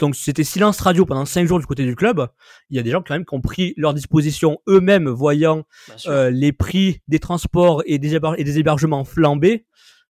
[0.00, 2.26] Donc c'était silence radio pendant 5 jours du côté du club.
[2.70, 5.64] Il y a des gens quand même qui ont pris leur disposition eux-mêmes, voyant
[6.10, 9.66] euh, les prix des transports et des, héber- et des hébergements flambés,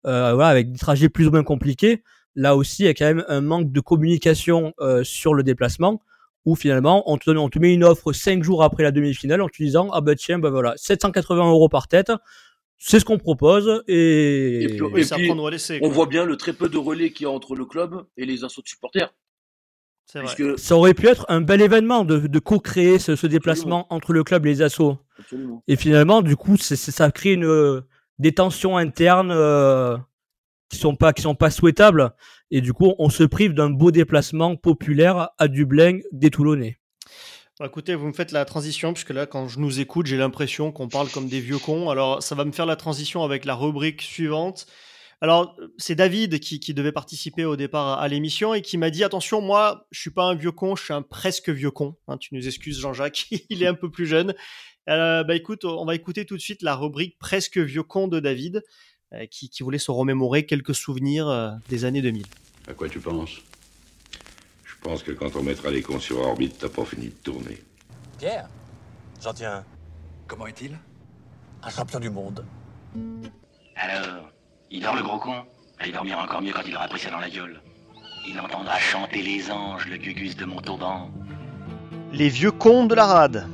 [0.07, 2.03] euh, voilà, avec des trajets plus ou moins compliqués.
[2.34, 6.01] Là aussi, il y a quand même un manque de communication euh, sur le déplacement,
[6.47, 9.43] où finalement, on te, donne- on te met une offre 5 jours après la demi-finale
[9.43, 12.11] en te disant, ah bah tiens, bah voilà, 780 euros par tête,
[12.78, 14.62] c'est ce qu'on propose, et...
[14.62, 16.36] Et puis- Et et c'est à puis, prendre ou à laisser, On voit bien le
[16.36, 19.12] très peu de relais qu'il y a entre le club et les assauts de supporters.
[20.06, 20.34] C'est vrai.
[20.34, 24.12] Puisque, ça aurait pu être un bel événement de, de co-créer ce, ce déplacement entre
[24.14, 24.96] le club et les assos.
[25.18, 25.62] absolument.
[25.68, 27.82] Et finalement, du coup, ça crée une,
[28.18, 29.98] des tensions internes euh,
[30.70, 32.12] qui sont pas qui sont pas souhaitables.
[32.50, 36.77] Et du coup, on se prive d'un beau déplacement populaire à Dublin des Toulonnais.
[37.59, 40.70] Bon, écoutez, vous me faites la transition, puisque là, quand je nous écoute, j'ai l'impression
[40.70, 41.90] qu'on parle comme des vieux cons.
[41.90, 44.66] Alors, ça va me faire la transition avec la rubrique suivante.
[45.20, 49.40] Alors, c'est David qui, devait participer au départ à, l'émission et qui m'a dit attention,
[49.40, 51.96] moi, je suis pas un vieux con, je suis un presque vieux con.
[52.06, 54.34] Hein, tu nous excuses, Jean-Jacques, il est un peu plus jeune.
[54.88, 58.20] Euh, bah écoute, on va écouter tout de suite la rubrique presque vieux con de
[58.20, 58.62] David,
[59.14, 62.24] euh, qui, qui voulait se remémorer quelques souvenirs euh, des années 2000.
[62.68, 63.42] À quoi tu penses?
[64.78, 67.58] Je pense que quand on mettra les cons sur orbite, t'as pas fini de tourner.
[68.18, 68.48] Pierre,
[69.20, 69.64] j'en tiens un.
[70.26, 70.78] Comment est-il?
[71.62, 72.44] Un champion du monde.
[73.76, 74.30] Alors,
[74.70, 75.42] il dort le gros con?
[75.80, 77.60] Ah, Il dormira encore mieux quand il aura pris ça dans la gueule.
[78.28, 81.10] Il entendra chanter les anges, le gugus de Montauban.
[82.12, 83.46] Les vieux cons de la rade.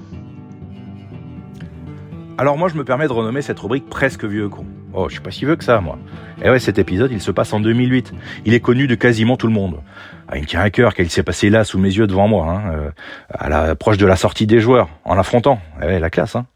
[2.37, 4.67] Alors moi je me permets de renommer cette rubrique presque vieux con.
[4.97, 5.99] Oh, je suis pas si vieux que ça moi.
[6.41, 8.13] Et ouais, cet épisode, il se passe en 2008.
[8.45, 9.81] Il est connu de quasiment tout le monde.
[10.29, 12.47] Ah, il me tient à cœur qu'il s'est passé là sous mes yeux devant moi,
[12.49, 12.91] hein, euh,
[13.29, 15.61] à l'approche de la sortie des joueurs, en l'affrontant.
[15.83, 16.47] Eh ouais, la classe, hein.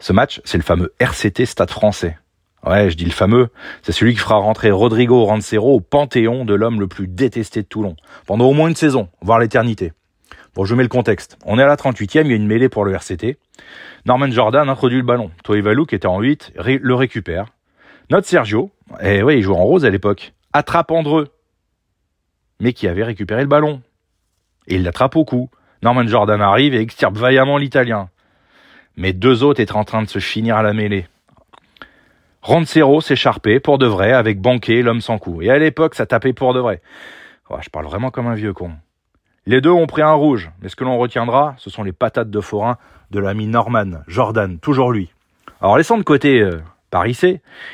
[0.00, 2.18] Ce match, c'est le fameux RCT Stade français.
[2.66, 3.48] Ouais, je dis le fameux,
[3.82, 7.66] c'est celui qui fera rentrer Rodrigo Rancero au panthéon de l'homme le plus détesté de
[7.66, 7.94] Toulon,
[8.26, 9.92] pendant au moins une saison, voire l'éternité.
[10.54, 11.36] Bon, je mets le contexte.
[11.44, 13.38] On est à la 38e, il y a une mêlée pour le RCT.
[14.06, 15.30] Norman Jordan introduit le ballon.
[15.42, 17.46] Toivalou, qui était en 8, ré- le récupère.
[18.10, 18.70] Notre Sergio,
[19.02, 21.28] et ouais, il jouait en rose à l'époque, attrape Andreux,
[22.60, 23.80] mais qui avait récupéré le ballon.
[24.68, 25.50] Et il l'attrape au cou.
[25.82, 28.08] Norman Jordan arrive et extirpe vaillamment l'Italien.
[28.96, 31.06] Mais deux autres étaient en train de se finir à la mêlée.
[32.42, 35.42] Rancero s'écharpait pour de vrai avec Banquet, l'homme sans coup.
[35.42, 36.80] Et à l'époque, ça tapait pour de vrai.
[37.50, 38.72] Ouais, je parle vraiment comme un vieux con.
[39.46, 42.30] Les deux ont pris un rouge, mais ce que l'on retiendra, ce sont les patates
[42.30, 42.78] de forain
[43.10, 45.12] de l'ami Norman, Jordan, toujours lui.
[45.60, 47.20] Alors laissant de côté euh, Paris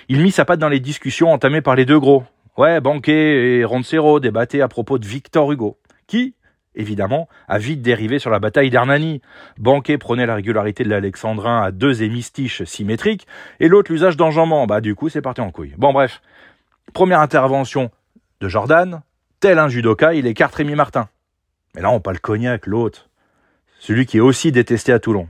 [0.09, 2.25] il mit sa patte dans les discussions entamées par les deux gros.
[2.57, 6.35] Ouais, Banquet et Roncero débattaient à propos de Victor Hugo, qui,
[6.75, 9.23] évidemment, a vite dérivé sur la bataille d'Hernani.
[9.57, 13.29] Banquet prenait la régularité de l'Alexandrin à deux hémistiches symétriques,
[13.61, 14.66] et l'autre l'usage d'enjambement.
[14.66, 15.75] Bah du coup, c'est parti en couille.
[15.79, 16.21] Bon bref,
[16.93, 17.93] première intervention
[18.41, 19.03] de Jordan,
[19.39, 21.09] tel un judoka, il écarte Rémi Martin.
[21.75, 23.09] Mais là, on pas le cognac, l'autre.
[23.79, 25.29] Celui qui est aussi détesté à Toulon.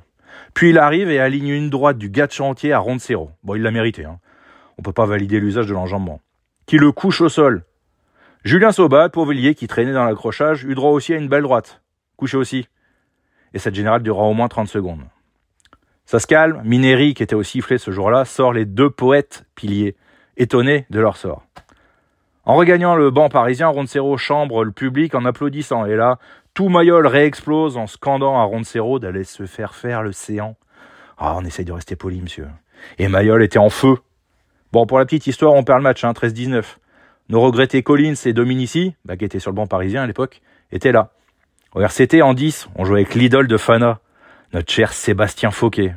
[0.55, 3.31] Puis il arrive et aligne une droite du gars de chantier à Roncero.
[3.43, 4.19] Bon, il l'a mérité, hein.
[4.79, 6.21] On peut pas valider l'usage de l'enjambement.
[6.67, 7.65] Qui le couche au sol.
[8.45, 11.83] Julien Sobat, Pauvillier, qui traînait dans l'accrochage, eut droit aussi à une belle droite.
[12.17, 12.67] Couché aussi.
[13.53, 15.03] Et cette générale durera au moins 30 secondes.
[16.07, 19.97] Ça se calme, Mineri, qui était au sifflet ce jour-là, sort les deux poètes piliers,
[20.37, 21.45] étonnés de leur sort.
[22.51, 25.87] En regagnant le banc parisien, Roncero chambre le public en applaudissant.
[25.87, 26.19] Et là,
[26.53, 30.57] tout Mayol réexplose en scandant à Roncero d'aller se faire faire le séant.
[31.17, 32.49] Ah, on essaye de rester poli, monsieur.
[32.99, 33.99] Et Mayol était en feu.
[34.73, 36.79] Bon, pour la petite histoire, on perd le match, hein, 13-19.
[37.29, 40.43] Nos regrettés Collins et Dominici, bah, qui étaient sur le banc parisien à l'époque,
[40.73, 41.13] étaient là.
[41.77, 44.01] Au RCT, en 10, on jouait avec l'idole de Fana,
[44.53, 45.95] notre cher Sébastien Fauquet.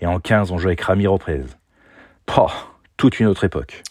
[0.00, 1.42] Et en 15, on jouait avec Rami Reprez.
[2.36, 2.50] Oh,
[2.96, 3.84] toute une autre époque.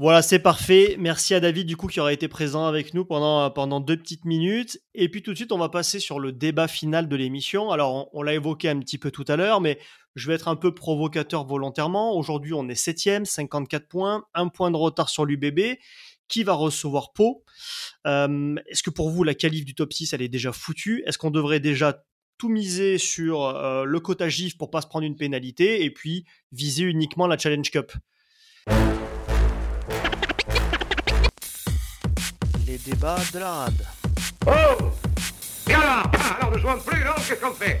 [0.00, 0.94] Voilà, c'est parfait.
[0.96, 4.24] Merci à David, du coup, qui aura été présent avec nous pendant, pendant deux petites
[4.24, 4.80] minutes.
[4.94, 7.72] Et puis tout de suite, on va passer sur le débat final de l'émission.
[7.72, 9.80] Alors, on, on l'a évoqué un petit peu tout à l'heure, mais
[10.14, 12.16] je vais être un peu provocateur volontairement.
[12.16, 15.78] Aujourd'hui, on est septième, 54 points, un point de retard sur l'UBB.
[16.28, 17.42] Qui va recevoir Pau?
[18.06, 21.02] Euh, Est-ce que pour vous, la qualif du top 6, elle est déjà foutue?
[21.06, 22.04] Est-ce qu'on devrait déjà
[22.36, 26.24] tout miser sur euh, le quota GIF pour pas se prendre une pénalité et puis
[26.52, 27.92] viser uniquement la Challenge Cup?
[32.68, 33.82] Les débats de la rade.
[34.46, 34.50] Oh
[35.70, 37.80] Et alors Ah, Alors ne jouons plus, non Qu'est-ce qu'on fait?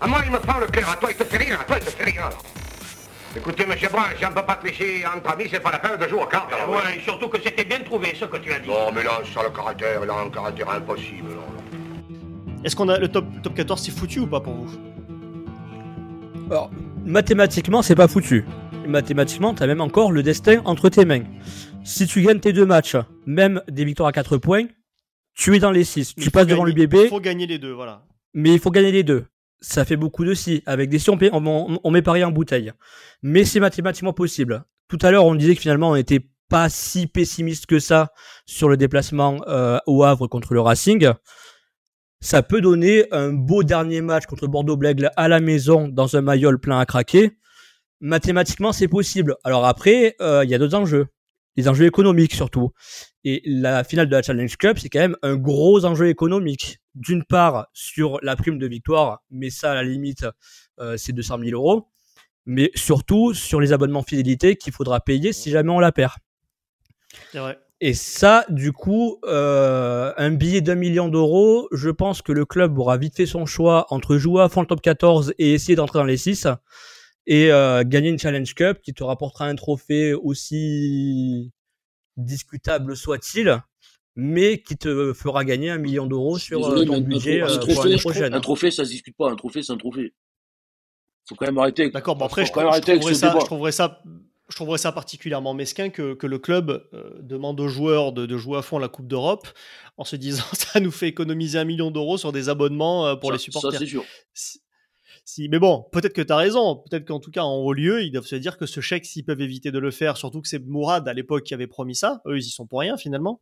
[0.00, 0.88] À moi, il me prend le cœur.
[0.88, 1.58] À toi, il te fait rire.
[1.60, 2.30] À toi, il te fait rire.
[3.36, 5.78] Écoutez, monsieur Brun, si on ne peut pas te laisser entre amis, c'est pas la
[5.78, 6.50] peine de jouer au cartes.
[6.50, 8.68] alors, Ouais, et surtout que c'était bien trouvé ce que tu as dit.
[8.68, 11.28] Non, mais là, ça, le caractère, il a un caractère impossible.
[12.64, 14.70] Est-ce qu'on a le top, top 14 c'est foutu ou pas pour vous?
[16.50, 16.70] Alors,
[17.04, 18.46] mathématiquement, c'est pas foutu.
[18.86, 21.24] Mathématiquement, t'as même encore le destin entre tes mains.
[21.84, 24.66] Si tu gagnes tes deux matchs, même des victoires à 4 points,
[25.34, 26.14] tu es dans les 6.
[26.16, 28.04] Il Tu passes devant l'UBB, Il faut gagner les deux, voilà.
[28.34, 29.24] mais il faut gagner les deux.
[29.60, 30.62] Ça fait beaucoup de si.
[30.66, 31.18] Avec des si, on,
[31.84, 32.72] on, met pari en bouteille.
[33.22, 34.64] Mais c'est mathématiquement possible.
[34.88, 38.12] Tout à l'heure, on disait que finalement, on n'était pas si pessimiste que ça
[38.44, 41.10] sur le déplacement euh, au Havre contre le Racing.
[42.20, 46.56] Ça peut donner un beau dernier match contre Bordeaux-Blègle à la maison dans un maillot
[46.58, 47.32] plein à craquer.
[48.00, 49.36] Mathématiquement, c'est possible.
[49.44, 51.06] Alors après, euh, il y a d'autres enjeux.
[51.56, 52.70] Les enjeux économiques surtout.
[53.24, 56.78] Et la finale de la Challenge Cup, c'est quand même un gros enjeu économique.
[56.94, 60.26] D'une part, sur la prime de victoire, mais ça, à la limite,
[60.80, 61.88] euh, c'est 200 000 euros.
[62.44, 66.12] Mais surtout sur les abonnements fidélité qu'il faudra payer si jamais on la perd.
[67.30, 67.58] C'est vrai.
[67.84, 72.78] Et ça, du coup, euh, un billet d'un million d'euros, je pense que le club
[72.78, 75.98] aura vite fait son choix entre jouer à fond le top 14 et essayer d'entrer
[75.98, 76.46] dans les 6
[77.26, 81.52] et euh, gagner une Challenge Cup qui te rapportera un trophée aussi
[82.16, 83.62] discutable soit-il,
[84.16, 87.40] mais qui te fera gagner un million d'euros sur Désolé, euh, ton mais un- budget
[87.42, 88.34] un, euh, trophée, pour l'année prochaine.
[88.34, 89.30] un trophée, ça se discute pas.
[89.30, 90.12] Un trophée, c'est un trophée.
[91.28, 91.82] Faut quand même arrêter.
[91.82, 93.40] avec- D'accord, bon après, faut je, quand même je arrêter avec trouverais ça, débat.
[93.40, 94.02] je, trouverais ça,
[94.50, 98.36] je trouverais ça particulièrement mesquin que, que le club euh, demande aux joueurs de, de
[98.36, 99.46] jouer à fond la Coupe d'Europe
[99.96, 103.30] en se disant ça nous fait économiser un million d'euros sur des abonnements euh, pour
[103.30, 103.72] Ça- les supporters.
[103.72, 104.04] Ça, c'est sûr.
[104.34, 104.58] Si-
[105.24, 106.82] si- mais bon, peut-être que tu as raison.
[106.88, 109.24] Peut-être qu'en tout cas, en haut lieu, ils doivent se dire que ce chèque, s'ils
[109.24, 112.20] peuvent éviter de le faire, surtout que c'est Mourad à l'époque qui avait promis ça,
[112.26, 113.40] eux, ils y sont pour rien finalement.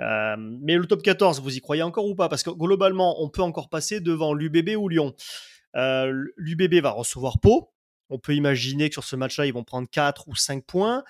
[0.00, 2.28] Euh, mais le top 14, vous y croyez encore ou pas?
[2.28, 5.14] Parce que globalement, on peut encore passer devant l'UBB ou Lyon.
[5.76, 7.72] Euh, L'UBB va recevoir Pau.
[8.08, 11.04] On peut imaginer que sur ce match-là, ils vont prendre 4 ou 5 points.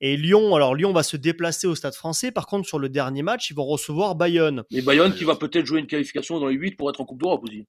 [0.00, 2.30] Et Lyon, alors Lyon va se déplacer au stade français.
[2.30, 4.62] Par contre, sur le dernier match, ils vont recevoir Bayonne.
[4.70, 7.22] Et Bayonne qui va peut-être jouer une qualification dans les 8 pour être en Coupe
[7.22, 7.66] d'Europe aussi.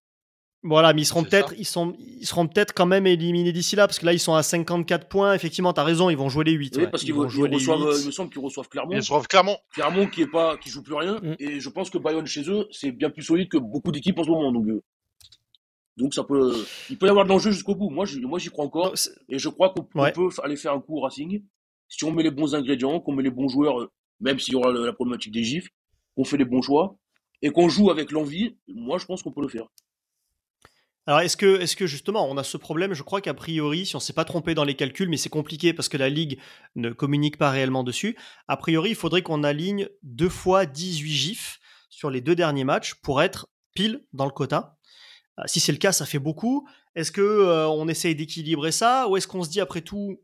[0.68, 3.86] Voilà, mais ils seront peut-être, ils sont, ils seront peut-être quand même éliminés d'ici là,
[3.88, 5.34] parce que là, ils sont à 54 points.
[5.36, 6.76] Effectivement, tu as raison, ils vont jouer les 8.
[6.78, 6.90] Oui, ouais.
[6.90, 7.86] parce Ils qu'ils vont vont- jouer ils les reçoivent, 8.
[7.86, 8.92] euh, il me semble qu'ils reçoivent Clermont.
[8.94, 9.58] Ils reçoivent Clermont.
[9.74, 11.20] Clermont qui est pas, qui joue plus rien.
[11.22, 11.36] Mm.
[11.40, 14.24] Et je pense que Bayonne chez eux, c'est bien plus solide que beaucoup d'équipes en
[14.24, 14.52] ce moment.
[14.52, 14.82] Donc, euh,
[15.98, 16.54] donc ça peut,
[16.90, 17.90] il peut y avoir de l'enjeu jusqu'au bout.
[17.90, 18.94] Moi, j'y- moi, j'y crois encore.
[19.30, 20.12] Et je crois qu'on Ouais.
[20.12, 21.44] peut aller faire un coup au Racing.
[21.88, 24.58] Si on met les bons ingrédients, qu'on met les bons joueurs, euh, même s'il y
[24.58, 25.70] aura le- la problématique des gifs,
[26.16, 26.98] qu'on fait les bons choix
[27.42, 29.68] et qu'on joue avec l'envie, moi je pense qu'on peut le faire.
[31.08, 32.94] Alors, est-ce que, est-ce que justement, on a ce problème?
[32.94, 35.72] Je crois qu'a priori, si on s'est pas trompé dans les calculs, mais c'est compliqué
[35.72, 36.40] parce que la Ligue
[36.76, 41.60] ne communique pas réellement dessus, a priori, il faudrait qu'on aligne deux fois 18 gifs
[41.90, 44.78] sur les deux derniers matchs pour être pile dans le quota.
[45.40, 46.68] Euh, Si c'est le cas, ça fait beaucoup.
[46.96, 49.08] Est-ce que euh, on essaye d'équilibrer ça?
[49.08, 50.20] Ou est-ce qu'on se dit après tout,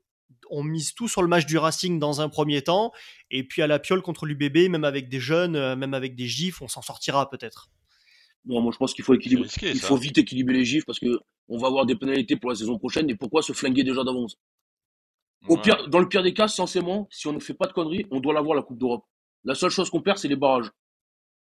[0.50, 2.92] on mise tout sur le match du Racing dans un premier temps?
[3.30, 6.28] Et puis à la piole contre l'UBB, même avec des jeunes, euh, même avec des
[6.28, 7.70] gifs, on s'en sortira peut-être.
[8.46, 9.48] Non, moi je pense qu'il faut équilibrer.
[9.48, 9.88] C'est risqué, il ça.
[9.88, 12.78] faut vite équilibrer les gifs parce que on va avoir des pénalités pour la saison
[12.78, 14.38] prochaine et pourquoi se flinguer déjà d'avance?
[15.48, 15.62] Au Ouais.
[15.62, 18.20] pire, dans le pire des cas, censément, si on ne fait pas de conneries, on
[18.20, 19.06] doit l'avoir la Coupe d'Europe.
[19.44, 20.70] La seule chose qu'on perd, c'est les barrages.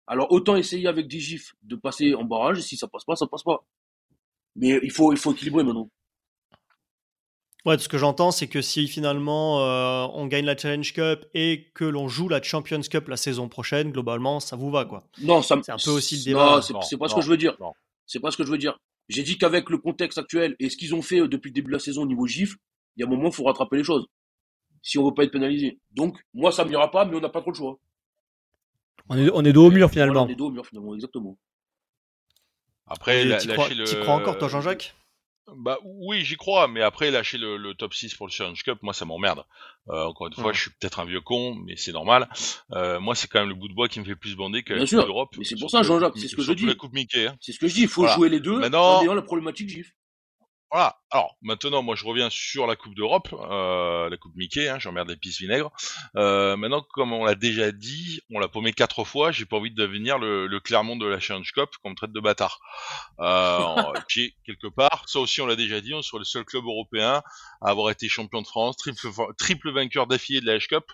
[0.07, 3.15] Alors autant essayer avec des gifs de passer en barrage, et si ça passe pas,
[3.17, 3.65] ça passe pas.
[4.57, 5.91] Mais il faut, il faut équilibrer maintenant.
[7.67, 11.71] Ouais, ce que j'entends, c'est que si finalement euh, on gagne la Challenge Cup et
[11.75, 15.03] que l'on joue la Champions Cup la saison prochaine, globalement, ça vous va quoi.
[15.21, 16.63] Non, ça me- C'est un peu aussi le débat.
[16.63, 17.57] c'est Non, c'est pas ce que je veux dire.
[18.07, 18.79] C'est pas ce que je veux dire.
[19.09, 21.69] J'ai dit qu'avec le contexte actuel et ce qu'ils ont fait euh, depuis le début
[21.69, 22.57] de la saison au niveau gif,
[22.97, 24.07] il y a un moment, il faut rattraper les choses.
[24.83, 25.79] Si on veut pas être pénalisé.
[25.91, 27.79] Donc, moi, ça me ira pas, mais on n'a pas trop le choix.
[29.09, 30.23] On est, on est dos au mur Voilà, finalement.
[30.23, 31.37] on est dos au mur, finalement, exactement.
[32.87, 33.85] Après, lâcher crois, le.
[33.85, 34.95] t'y crois encore, toi, Jean-Jacques?
[35.57, 38.79] Bah oui, j'y crois, mais après lâcher le, le top 6 pour le Challenge Cup,
[38.83, 39.45] moi ça m'emmerde.
[39.89, 42.29] Euh, encore une fois, je suis peut-être un vieux con, mais c'est normal.
[42.73, 44.75] Euh, moi, c'est quand même le bout de bois qui me fait plus bander que
[44.75, 46.67] mais c'est pour ça, Jean-Jacques, Coupe- c'est ce que je dis.
[46.67, 47.27] la Coupe Mickey.
[47.27, 47.37] hein.
[47.41, 48.15] C'est ce que je dis, il faut Voilà.
[48.17, 49.93] jouer les deux Maintenant- en ayant la problématique gif.
[50.71, 50.99] Voilà.
[51.11, 54.69] Alors maintenant, moi je reviens sur la Coupe d'Europe, euh, la Coupe Mickey.
[54.69, 55.73] Hein, J'emmerde les pistes vinaigres.
[56.17, 59.33] Euh, maintenant, comme on l'a déjà dit, on l'a paumé quatre fois.
[59.33, 62.13] J'ai pas envie de devenir le, le Clermont de la Challenge Cup qu'on me traite
[62.13, 62.61] de bâtard.
[63.19, 63.75] Euh,
[64.09, 67.23] puis, quelque part, ça aussi on l'a déjà dit, on est le seul club européen
[67.61, 69.09] à avoir été champion de France, triple,
[69.39, 70.85] triple vainqueur d'affilée de la H Cup.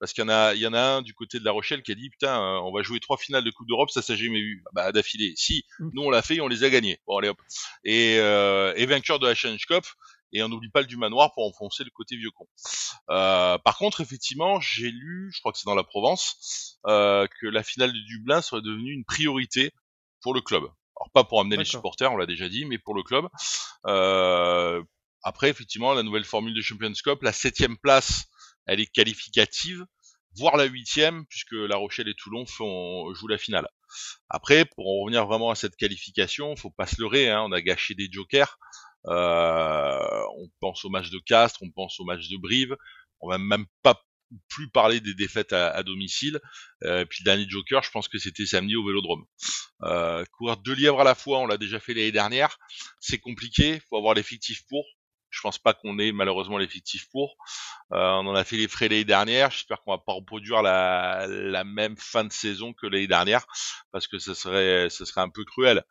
[0.00, 1.82] Parce qu'il y en a, il y en a un du côté de La Rochelle
[1.82, 4.16] qui a dit putain, euh, on va jouer trois finales de Coupe d'Europe, ça s'est
[4.16, 4.62] jamais vu.
[4.72, 5.34] Bah d'affilée.
[5.36, 6.98] Si, nous on l'a fait, et on les a gagnés.
[7.06, 7.38] Bon allez hop.
[7.84, 9.84] Et, euh, et vainqueur de la Challenge Cup.
[10.36, 12.48] Et on n'oublie pas le du manoir pour enfoncer le côté vieux con.
[13.08, 17.46] Euh, par contre, effectivement, j'ai lu, je crois que c'est dans la Provence, euh, que
[17.46, 19.70] la finale de Dublin serait devenue une priorité
[20.22, 20.64] pour le club.
[20.96, 23.26] Alors pas pour amener les supporters, on l'a déjà dit, mais pour le club.
[23.86, 24.82] Euh,
[25.22, 28.24] après, effectivement, la nouvelle formule de Champions Cup, la septième place,
[28.66, 29.84] elle est qualificative,
[30.36, 33.68] voire la huitième, puisque La Rochelle et Toulon jouent la finale.
[34.28, 37.60] Après, pour en revenir vraiment à cette qualification, faut pas se leurrer, hein, on a
[37.60, 38.58] gâché des jokers.
[39.06, 42.76] Euh, on pense au match de Castres, on pense au match de Brive.
[43.20, 44.02] On va même pas
[44.48, 46.40] plus parler des défaites à, à domicile.
[46.84, 49.24] Euh, puis le dernier joker, je pense que c'était samedi au Vélodrome.
[49.82, 52.58] Euh, courir deux lièvres à la fois, on l'a déjà fait l'année dernière.
[53.00, 54.84] C'est compliqué, faut avoir l'effectif pour.
[55.34, 57.36] Je pense pas qu'on ait malheureusement l'effectif pour.
[57.92, 59.50] Euh, on en a fait les frais l'année dernière.
[59.50, 63.44] J'espère qu'on va pas reproduire la, la même fin de saison que l'année dernière
[63.90, 65.84] parce que ce serait, ce serait un peu cruel.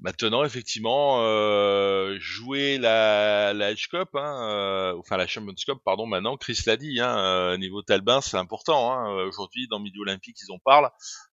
[0.00, 6.06] Maintenant, effectivement, euh, jouer la, la Edge Cup, hein, euh, enfin la Champions Cup, pardon,
[6.06, 8.92] maintenant, Chris l'a dit, hein, euh, niveau Talbin, c'est important.
[8.92, 10.88] Hein, aujourd'hui, dans Midi Olympique, ils en parlent.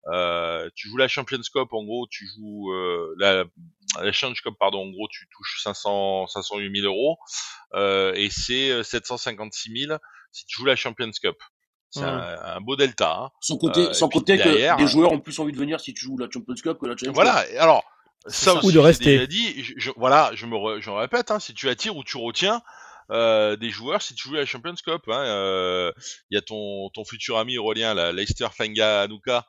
[0.08, 3.43] Euh, tu joues la Champions Cup, en gros, tu joues euh, la,
[4.02, 7.18] la Challenge Cup, pardon, en gros, tu touches 500, 508 000 euros,
[7.76, 10.00] euh, et c'est euh, 756 000
[10.32, 11.36] si tu joues la Champions Cup.
[11.91, 13.18] C'est un, un beau delta.
[13.18, 13.30] Hein.
[13.41, 15.93] Sans compter, Euh, sans compter derrière, que des joueurs ont plus envie de venir si
[15.93, 17.41] tu joues la Champions Cup que la Challenge Voilà.
[17.43, 17.52] Cup.
[17.54, 17.84] et Alors,
[18.28, 18.54] ça, ça.
[18.60, 19.06] aussi, Ou de rester.
[19.06, 19.64] déjà dit.
[19.64, 21.32] Je, je- voilà, je me, re- je me répète.
[21.32, 22.62] Hein, si tu attires ou tu retiens
[23.12, 25.91] euh, des joueurs, si tu joues à Champions Cup, hein, euh,
[26.30, 29.45] il y a ton ton futur ami Aurélien, Leicester Fenga Anuka.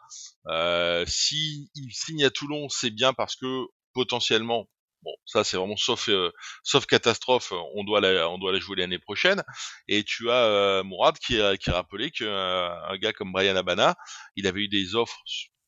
[0.48, 4.66] Euh, si il signe à Toulon, c'est bien parce que potentiellement.
[5.02, 6.30] Bon, ça c'est vraiment sauf euh,
[6.62, 9.42] sauf catastrophe, on doit la on doit la jouer l'année prochaine.
[9.88, 13.56] Et tu as euh, Mourad qui qui a rappelé que euh, un gars comme Brian
[13.56, 13.96] Abana,
[14.36, 15.18] il avait eu des offres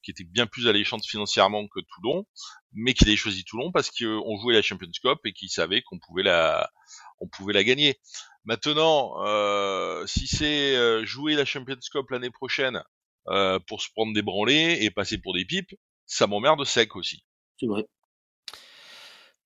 [0.03, 2.27] qui étaient bien plus alléchantes financièrement que Toulon,
[2.73, 5.99] mais qu'il avait choisi Toulon parce qu'on jouait la Champions Cup et qu'il savait qu'on
[5.99, 6.71] pouvait la
[7.21, 7.99] on pouvait la gagner.
[8.45, 12.83] Maintenant, euh, si c'est euh, jouer la Champions Cup l'année prochaine
[13.29, 15.75] euh, pour se prendre des branlés et passer pour des pipes,
[16.07, 17.25] ça m'emmerde sec aussi.
[17.59, 17.87] C'est vrai.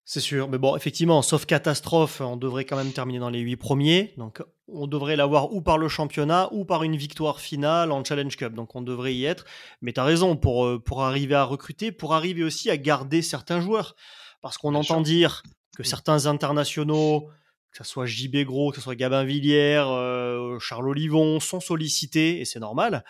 [0.09, 3.57] C'est sûr, mais bon, effectivement, sauf catastrophe, on devrait quand même terminer dans les huit
[3.57, 4.15] premiers.
[4.19, 8.37] Donc, on devrait l'avoir ou par le championnat ou par une victoire finale en Challenge
[8.37, 8.55] Cup.
[8.55, 9.45] Donc, on devrait y être.
[9.83, 13.21] Mais tu as raison, pour, euh, pour arriver à recruter, pour arriver aussi à garder
[13.21, 13.97] certains joueurs.
[14.43, 15.43] Parce qu'on entend dire
[15.77, 17.29] que certains internationaux,
[17.73, 22.41] que ce soit JB Gros, que ce soit Gabin Villière, euh, Charles Olivon, sont sollicités,
[22.41, 23.05] et c'est normal.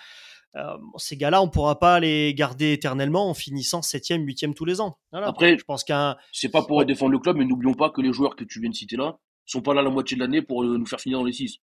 [0.56, 4.64] Euh, ces gars-là, on ne pourra pas les garder éternellement en finissant 7e, 8e tous
[4.64, 4.98] les ans.
[5.12, 5.26] Voilà.
[5.28, 6.16] Après, je pense qu'un.
[6.32, 6.84] C'est pas pour Ouais.
[6.86, 9.18] défendre le club, mais n'oublions pas que les joueurs que tu viens de citer là
[9.44, 11.58] sont pas là la moitié de l'année pour euh, nous faire finir dans les 6.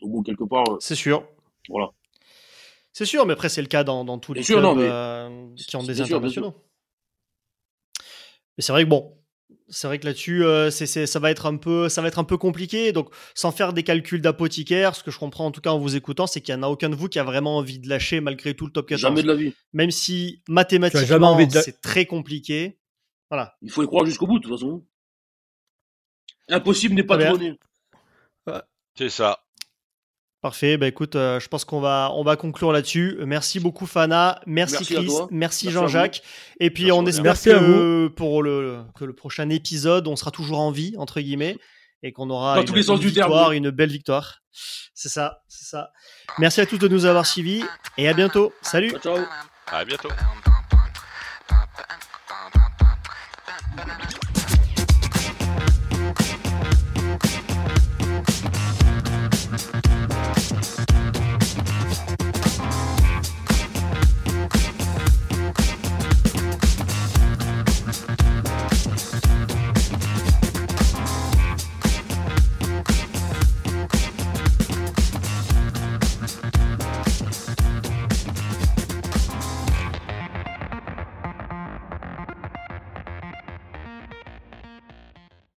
[0.00, 1.26] Donc bon, quelque part, euh, C'est sûr.
[1.68, 1.90] voilà.
[2.92, 4.88] C'est sûr, mais après, c'est le cas dans, dans tous les sûr, clubs non, mais-
[4.88, 6.16] euh, qui ont des sûr, bien sûr.
[6.16, 6.54] internationaux.
[8.56, 9.16] Mais c'est vrai que bon,
[9.68, 12.24] c'est vrai que là-dessus, euh, c'est, ça va être un peu, ça va être un
[12.24, 12.92] peu compliqué.
[12.92, 15.96] Donc, sans faire des calculs d'apothicaire, ce que je comprends en tout cas en vous
[15.96, 18.20] écoutant, c'est qu'il n'y en a aucun de vous qui a vraiment envie de lâcher
[18.20, 19.00] malgré tout le top 14.
[19.00, 19.54] Jamais de la vie.
[19.72, 22.78] Même si mathématiquement, de la- c'est très compliqué.
[23.30, 23.56] Voilà.
[23.62, 24.84] Il faut y croire jusqu'au bout, de toute façon.
[26.48, 27.58] Impossible n'est pas donné.
[28.96, 29.43] C'est ça.
[30.44, 30.76] Parfait.
[30.76, 33.16] Bah écoute, euh, je pense qu'on va, on va conclure là-dessus.
[33.24, 36.22] Merci beaucoup Fana, merci, Chris, merci, Jean-Jacques.
[36.60, 40.60] Et puis Merci on espère que pour le, que le prochain épisode, on sera toujours
[40.60, 41.56] en vie entre guillemets
[42.02, 44.42] et qu'on aura Dans une, tous les sens une du terme, victoire, une belle victoire.
[44.52, 45.92] C'est ça, c'est ça.
[46.38, 47.64] Merci à tous de nous avoir suivis
[47.96, 48.52] et à bientôt.
[48.60, 48.90] Salut.
[48.90, 49.24] Ciao, ciao.
[49.68, 50.10] À bientôt.